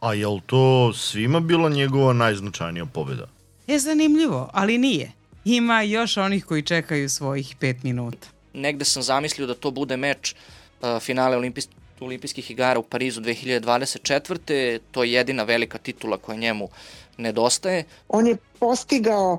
[0.00, 3.26] A je li to svima bila njegova najznačajnija pobjeda?
[3.66, 5.12] Je zanimljivo, ali nije.
[5.48, 8.28] Ima još onih koji čekaju svojih pet minuta.
[8.54, 14.78] Negde sam zamislio da to bude meč uh, finale olimpijskih olimpijskih igara u Parizu 2024.
[14.90, 16.68] To je jedina velika titula koja njemu
[17.16, 17.84] nedostaje.
[18.08, 19.38] On je postigao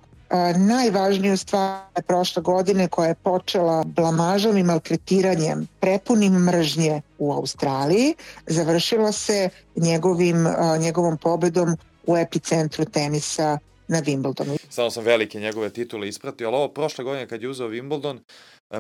[0.58, 8.16] najvažniju stvar prošle godine koja je počela blamažom i maltretiranjem, prepunim mržnje u Australiji,
[8.48, 10.48] završila se njegovim,
[10.80, 13.58] njegovom pobedom u epicentru tenisa
[13.90, 14.58] na Wimbledonu.
[14.70, 18.20] Samo sam velike njegove titule ispratio, ali ovo prošle godine kad je uzeo Wimbledon,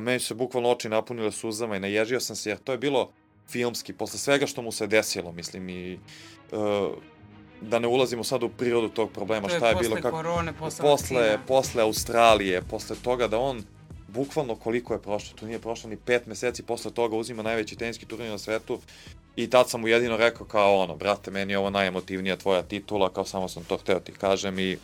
[0.01, 3.12] meni su bukvalno oči napunile suzama i naježio sam se, jer to je bilo
[3.49, 5.99] filmski, posle svega što mu se desilo, mislim, i
[6.51, 6.60] uh,
[7.62, 10.53] da ne ulazimo sad u prirodu tog problema, to je šta je bilo kako korone,
[10.53, 13.64] posle, posle, posle Australije, posle toga da on
[14.07, 18.05] bukvalno koliko je prošlo, to nije prošlo ni pet meseci posle toga uzima najveći teniski
[18.05, 18.80] turnir na svetu
[19.36, 23.14] i tad sam mu jedino rekao kao ono, brate, meni je ovo najemotivnija tvoja titula,
[23.14, 24.78] kao samo sam to hteo ti kažem i,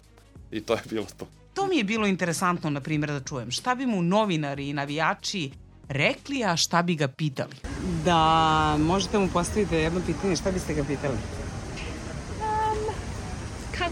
[0.51, 1.27] i to je bilo to.
[1.53, 3.51] To mi je bilo interesantno, na primjer, da čujem.
[3.51, 5.51] Šta bi mu novinari i navijači
[5.87, 7.55] rekli, a šta bi ga pitali?
[8.05, 11.17] Da možete mu postaviti jedno pitanje, šta biste ga pitali?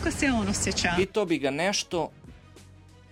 [0.04, 0.94] kako se on osjeća?
[0.98, 2.10] Pitao bi ga nešto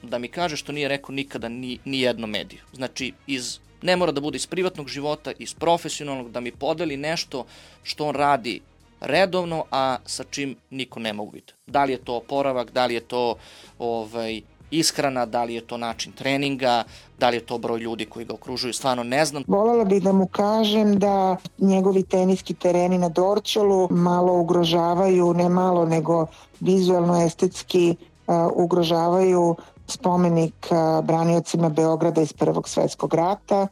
[0.03, 2.59] da mi kaže što nije rekao nikada ni, ni jedno mediju.
[2.73, 7.45] Znači, iz, ne mora da bude iz privatnog života, iz profesionalnog, da mi podeli nešto
[7.83, 8.61] što on radi
[9.01, 11.53] redovno, a sa čim niko ne mogu vidjeti.
[11.67, 13.35] Da li je to oporavak, da li je to
[13.79, 14.41] ovaj,
[14.71, 16.83] ishrana, da li je to način treninga,
[17.19, 19.43] da li je to broj ljudi koji ga okružuju, stvarno ne znam.
[19.47, 25.85] Volela bih da mu kažem da njegovi teniski tereni na Dorčolu malo ugrožavaju, ne malo,
[25.85, 26.25] nego
[26.59, 27.95] vizualno estetski
[28.27, 29.55] uh, ugrožavaju
[29.87, 33.67] spomenik uh, braniocima Beograda iz Prvog svetskog rata,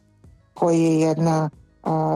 [0.53, 1.49] koji je jedna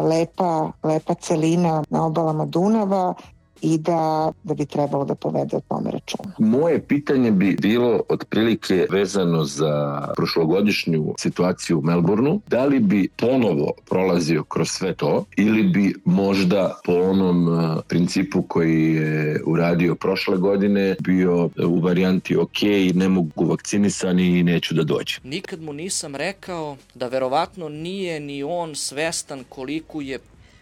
[0.07, 3.15] lepa, lepa celina na obalama Dunava
[3.63, 6.33] i da, da bi trebalo da povede o tome računa.
[6.37, 12.39] Moje pitanje bi bilo otprilike vezano za prošlogodišnju situaciju u Melbourneu.
[12.47, 17.47] Da li bi ponovo prolazio kroz sve to ili bi možda po onom
[17.87, 22.61] principu koji je uradio prošle godine bio u varijanti ok,
[22.93, 25.19] ne mogu vakcinisani i neću da dođem.
[25.23, 30.19] Nikad mu nisam rekao da verovatno nije ni on svestan koliko je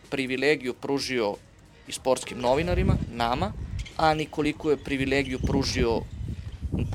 [0.09, 1.35] privilegiju pružio
[1.87, 3.51] i sportskim novinarima, nama,
[3.97, 6.01] a ni koliko je privilegiju pružio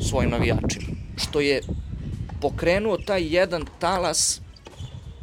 [0.08, 0.86] svojim navijačima.
[1.16, 1.62] Što je
[2.40, 4.40] pokrenuo taj jedan talas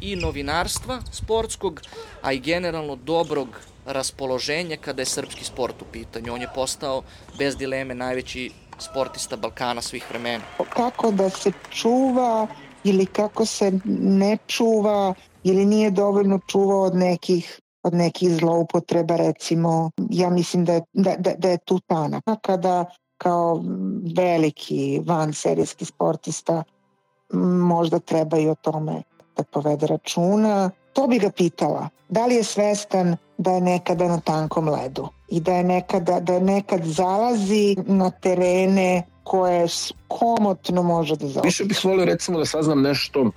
[0.01, 1.81] i novinarstva sportskog,
[2.21, 3.47] a i generalno dobrog
[3.85, 6.33] raspoloženja kada je srpski sport u pitanju.
[6.33, 7.03] On je postao
[7.37, 10.43] bez dileme najveći sportista Balkana svih vremena.
[10.69, 12.47] Kako da se čuva
[12.83, 19.91] ili kako se ne čuva ili nije dovoljno čuvao od nekih od nekih zloupotreba recimo
[20.09, 22.85] ja mislim da je, da, da, da je tu tana kada
[23.17, 23.63] kao
[24.15, 26.63] veliki vanserijski sportista
[27.67, 29.01] možda treba i o tome
[29.37, 30.69] da povede računa.
[30.93, 35.39] To bi ga pitala da li je svestan da je nekada na tankom ledu i
[35.39, 39.67] da je nekada da je nekad zalazi na terene koje
[40.07, 41.47] komotno može da zaobiđe.
[41.47, 43.31] Više bih volio recimo da saznam nešto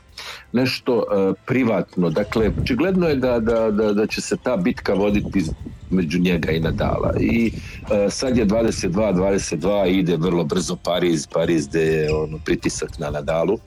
[0.52, 2.10] nešto uh, privatno.
[2.10, 5.44] Dakle, očigledno je da, da, da, da će se ta bitka voditi
[5.90, 7.14] među njega i Nadala.
[7.20, 13.10] I uh, sad je 22-22, ide vrlo brzo Pariz, Pariz gde je ono, pritisak na
[13.10, 13.54] Nadalu.
[13.54, 13.60] Uh,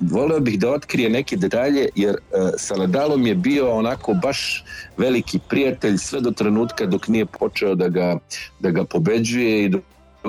[0.00, 4.64] voleo bih da otkrije neke detalje, jer uh, sa Nadalom je bio onako baš
[4.96, 8.18] veliki prijatelj sve do trenutka dok nije počeo da ga,
[8.60, 9.82] da ga pobeđuje i dok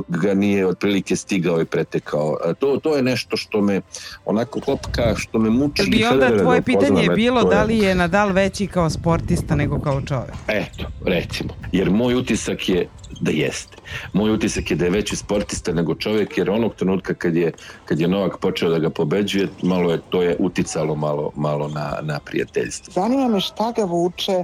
[0.08, 2.38] ga nije otprilike stigao i pretekao.
[2.41, 3.82] A To, to je nešto što me
[4.26, 5.84] onako kopka, što me muči.
[5.84, 9.56] Bi onda tvoje da pitanje bilo to je- da li je Nadal veći kao sportista
[9.56, 10.34] nego kao čovek?
[10.47, 11.50] Eto, recimo.
[11.72, 12.88] Jer moj utisak je
[13.22, 13.78] da jeste.
[14.14, 17.52] Moj utisak je da je veći sportista nego čovjek, jer onog trenutka kad je,
[17.86, 21.97] kad je Novak počeo da ga pobeđuje, malo je, to je uticalo malo, malo na,
[22.02, 22.93] na prijateljstvo.
[22.93, 24.43] Zanima me šta ga vuče,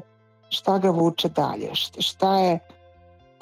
[0.49, 2.59] šta ga vuče dalje, šta je,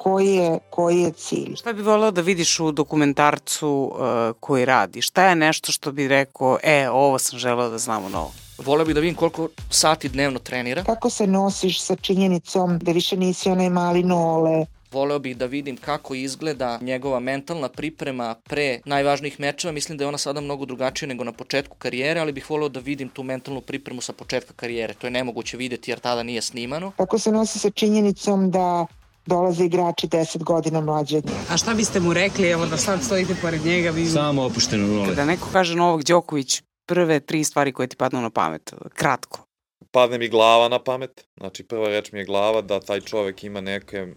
[0.03, 1.55] koji je, koji je cilj.
[1.55, 3.99] Šta bi voleo da vidiš u dokumentarcu uh,
[4.39, 5.01] koji radi?
[5.01, 8.31] Šta je nešto što bi rekao, e, ovo sam želeo da znam o novo?
[8.57, 10.83] Voleo bih da vidim koliko sati dnevno trenira.
[10.83, 15.77] Kako se nosiš sa činjenicom da više nisi onaj mali nole, Voleo bih da vidim
[15.77, 19.71] kako izgleda njegova mentalna priprema pre najvažnijih mečeva.
[19.71, 22.79] Mislim da je ona sada mnogo drugačija nego na početku karijere, ali bih voleo da
[22.79, 24.93] vidim tu mentalnu pripremu sa početka karijere.
[24.93, 26.91] To je nemoguće videti jer tada nije snimano.
[26.97, 28.85] kako se nosi sa činjenicom da
[29.25, 31.39] dolaze igrači 10 godina mlađe od njega.
[31.49, 33.89] A šta biste mu rekli, evo da sad stojite pored njega?
[33.89, 34.05] Vi...
[34.05, 35.07] Samo opušteno nule.
[35.07, 39.45] Kada neko kaže Novak Đoković, prve tri stvari koje ti padnu na pamet, kratko.
[39.91, 43.61] Padne mi glava na pamet, znači prva reč mi je glava da taj čovek ima
[43.61, 44.07] neke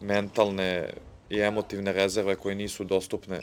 [0.00, 0.90] mentalne
[1.30, 3.40] i emotivne rezerve koje nisu dostupne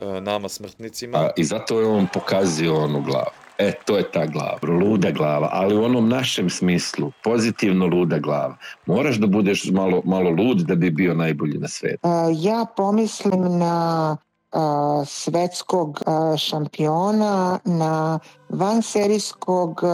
[0.00, 1.18] nama smrtnicima.
[1.18, 3.30] A, I zato je on pokazio onu glavu.
[3.58, 8.56] E, to je ta glava, luda glava, ali u onom našem smislu, pozitivno luda glava.
[8.86, 11.98] Moraš da budeš malo, malo lud da bi bio najbolji na svetu.
[12.02, 14.16] Uh, ja pomislim na
[14.52, 14.60] uh,
[15.06, 18.18] svetskog uh, šampiona, na
[18.48, 19.90] vanserijskog, uh,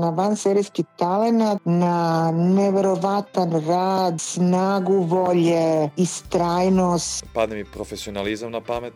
[0.00, 7.24] na vanserijski talenat, na neverovatan rad, snagu volje, istrajnost.
[7.34, 8.92] Padne mi profesionalizam na pamet,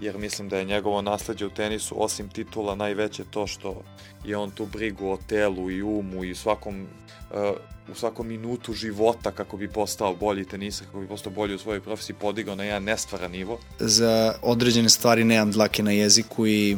[0.00, 3.82] jer mislim da je njegovo nasledđe u tenisu, osim titula, najveće to što
[4.24, 6.86] je on tu brigu o telu i umu i svakom,
[7.34, 7.52] e,
[7.92, 11.80] u svakom minutu života kako bi postao bolji teniser, kako bi postao bolji u svojoj
[11.80, 13.58] profesiji, podigao na jedan nestvaran nivo.
[13.78, 16.76] za određene stvari nemam dlake na jeziku i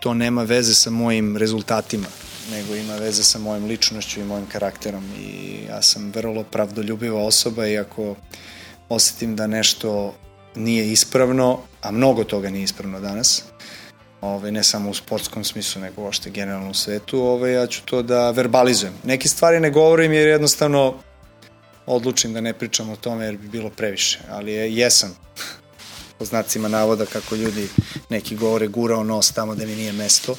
[0.00, 2.06] to nema veze sa mojim rezultatima,
[2.50, 7.66] nego ima veze sa mojom ličnošću i mojim karakterom i ja sam vrlo pravdoljubiva osoba
[7.66, 8.14] i ako
[8.88, 10.14] osetim da nešto
[10.58, 13.42] nije ispravno, a mnogo toga nije ispravno danas,
[14.20, 18.02] ovaj, ne samo u sportskom smislu, nego uopšte generalno u svetu, ovaj, ja ću to
[18.02, 18.94] da verbalizujem.
[19.04, 20.94] Neke stvari ne govorim jer jednostavno
[21.86, 25.16] odlučim da ne pričam o tome jer bi bilo previše, ali je, jesam
[26.18, 27.68] po znacima navoda kako ljudi
[28.10, 30.36] neki govore gurao nos tamo da mi nije mesto.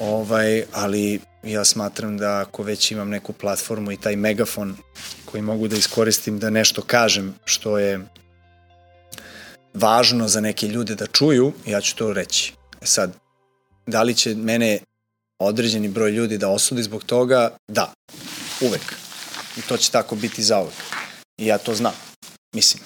[0.00, 4.76] Ovaj, ali ja smatram da ako već imam neku platformu i taj megafon
[5.24, 8.00] koji mogu da iskoristim da nešto kažem što je
[9.74, 12.52] važno za neke ljude da čuju, ja ću to reći.
[12.82, 13.12] E sad,
[13.86, 14.78] da li će mene
[15.38, 17.56] određeni broj ljudi da osudi zbog toga?
[17.68, 17.92] Da,
[18.60, 18.94] uvek.
[19.56, 20.74] I to će tako biti zauvek.
[21.38, 21.94] I ja to znam,
[22.54, 22.82] mislim.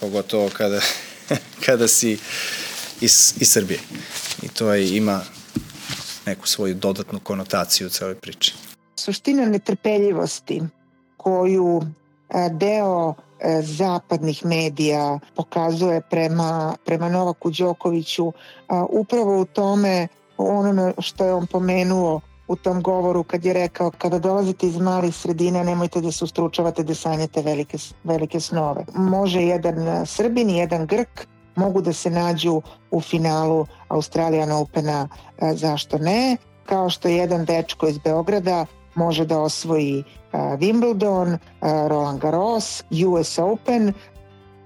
[0.00, 0.80] Pogotovo kada,
[1.66, 2.18] kada si
[3.00, 3.80] iz, iz Srbije.
[4.42, 5.20] I to je, ima
[6.26, 8.54] neku svoju dodatnu konotaciju u celoj priči.
[8.96, 10.62] Suština netrpeljivosti
[11.16, 13.14] koju e, deo
[13.62, 18.32] zapadnih medija pokazuje prema, prema Novaku Đokoviću
[18.90, 24.18] upravo u tome onome što je on pomenuo u tom govoru kad je rekao kada
[24.18, 28.84] dolazite iz malih sredina nemojte da se ustručavate da sanjate velike, velike snove.
[28.94, 31.26] Može jedan e, Srbin i jedan Grk
[31.56, 36.36] mogu da se nađu u finalu Australian Opena, e, zašto ne?
[36.66, 41.38] Kao što jedan dečko iz Beograda može da osvoji uh, Wimbledon, uh,
[41.88, 43.92] Roland Garros, US Open.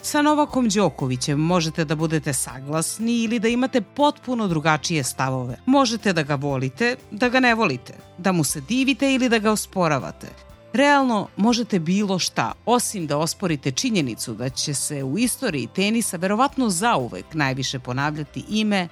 [0.03, 5.57] Sa Novakom Đokovićem možete da budete saglasni ili da imate potpuno drugačije stavove.
[5.67, 9.51] Možete da ga volite, da ga ne volite, da mu se divite ili da ga
[9.51, 10.27] osporavate.
[10.73, 16.69] Realno možete bilo šta, osim da osporite činjenicu da će se u istoriji tenisa verovatno
[16.69, 18.89] zauvek najviše ponavljati ime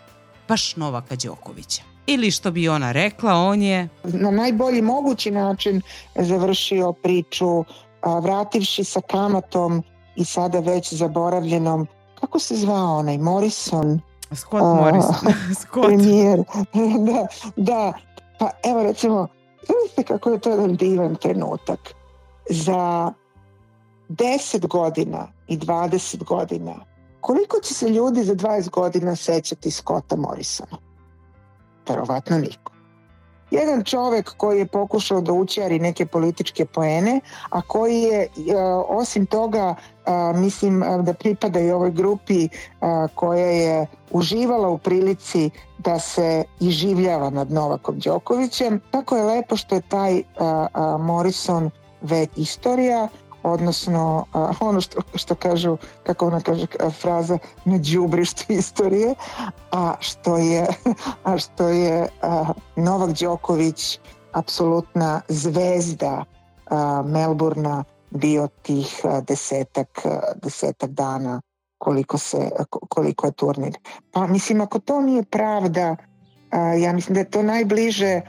[0.49, 1.96] baš Novaka Đokovića.
[2.07, 5.83] Ili što bi ona rekla, on je Na najbolji mogući način
[6.15, 7.65] završio priču
[8.01, 9.83] a, vrativši sa kamatom
[10.17, 11.87] i sada već zaboravljenom
[12.21, 14.01] kako se zvao onaj Morrison
[14.33, 15.33] Scott Morrison.
[15.61, 15.87] Scott.
[15.87, 16.39] premijer
[17.09, 17.27] da,
[17.57, 17.93] da,
[18.39, 19.29] pa evo recimo
[19.69, 21.95] vidite kako je to jedan divan trenutak
[22.51, 23.13] za
[24.09, 26.75] 10 godina i 20 godina
[27.21, 30.86] koliko će se ljudi za 20 godina sećati Scotta Morrisona
[31.89, 32.77] verovatno niko
[33.51, 37.21] jedan čovek koji je pokušao da učari neke političke poene,
[37.51, 38.29] a koji je e,
[38.89, 42.49] osim toga e, mislim e, da pripada i ovoj grupi
[43.15, 48.81] koja je uživala u prilici da se iživljava nad Novakom Đokovićem.
[48.91, 50.23] Tako je lepo što je taj
[50.99, 51.71] Morrison
[52.01, 53.09] već istorija.
[53.47, 59.15] Odnosno a, ono što, što kažu, kako ona kaže a, fraza, na đubrištu istorije,
[59.73, 60.67] a što je,
[61.25, 63.99] a što je a, Novak Đoković
[64.33, 66.25] apsolutna zvezda
[66.67, 70.03] a, Melburna bio tih desetak,
[70.43, 71.41] desetak dana
[71.79, 72.51] koliko, se,
[72.89, 73.79] koliko je turnir.
[74.11, 75.97] Pa mislim, ako to nije pravda,
[76.79, 78.21] ja mislim da je to najbliže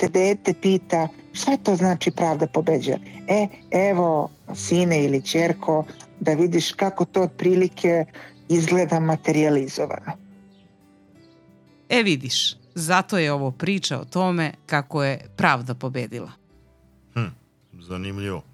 [0.00, 2.98] te dete pita šta to znači pravda pobeđa.
[3.28, 5.84] E, evo, sine ili čerko,
[6.20, 8.04] da vidiš kako to otprilike
[8.48, 10.12] izgleda materializovano.
[11.88, 16.30] E vidiš, zato je ovo priča o tome kako je pravda pobedila.
[17.14, 17.26] Hm,
[17.72, 18.49] zanimljivo.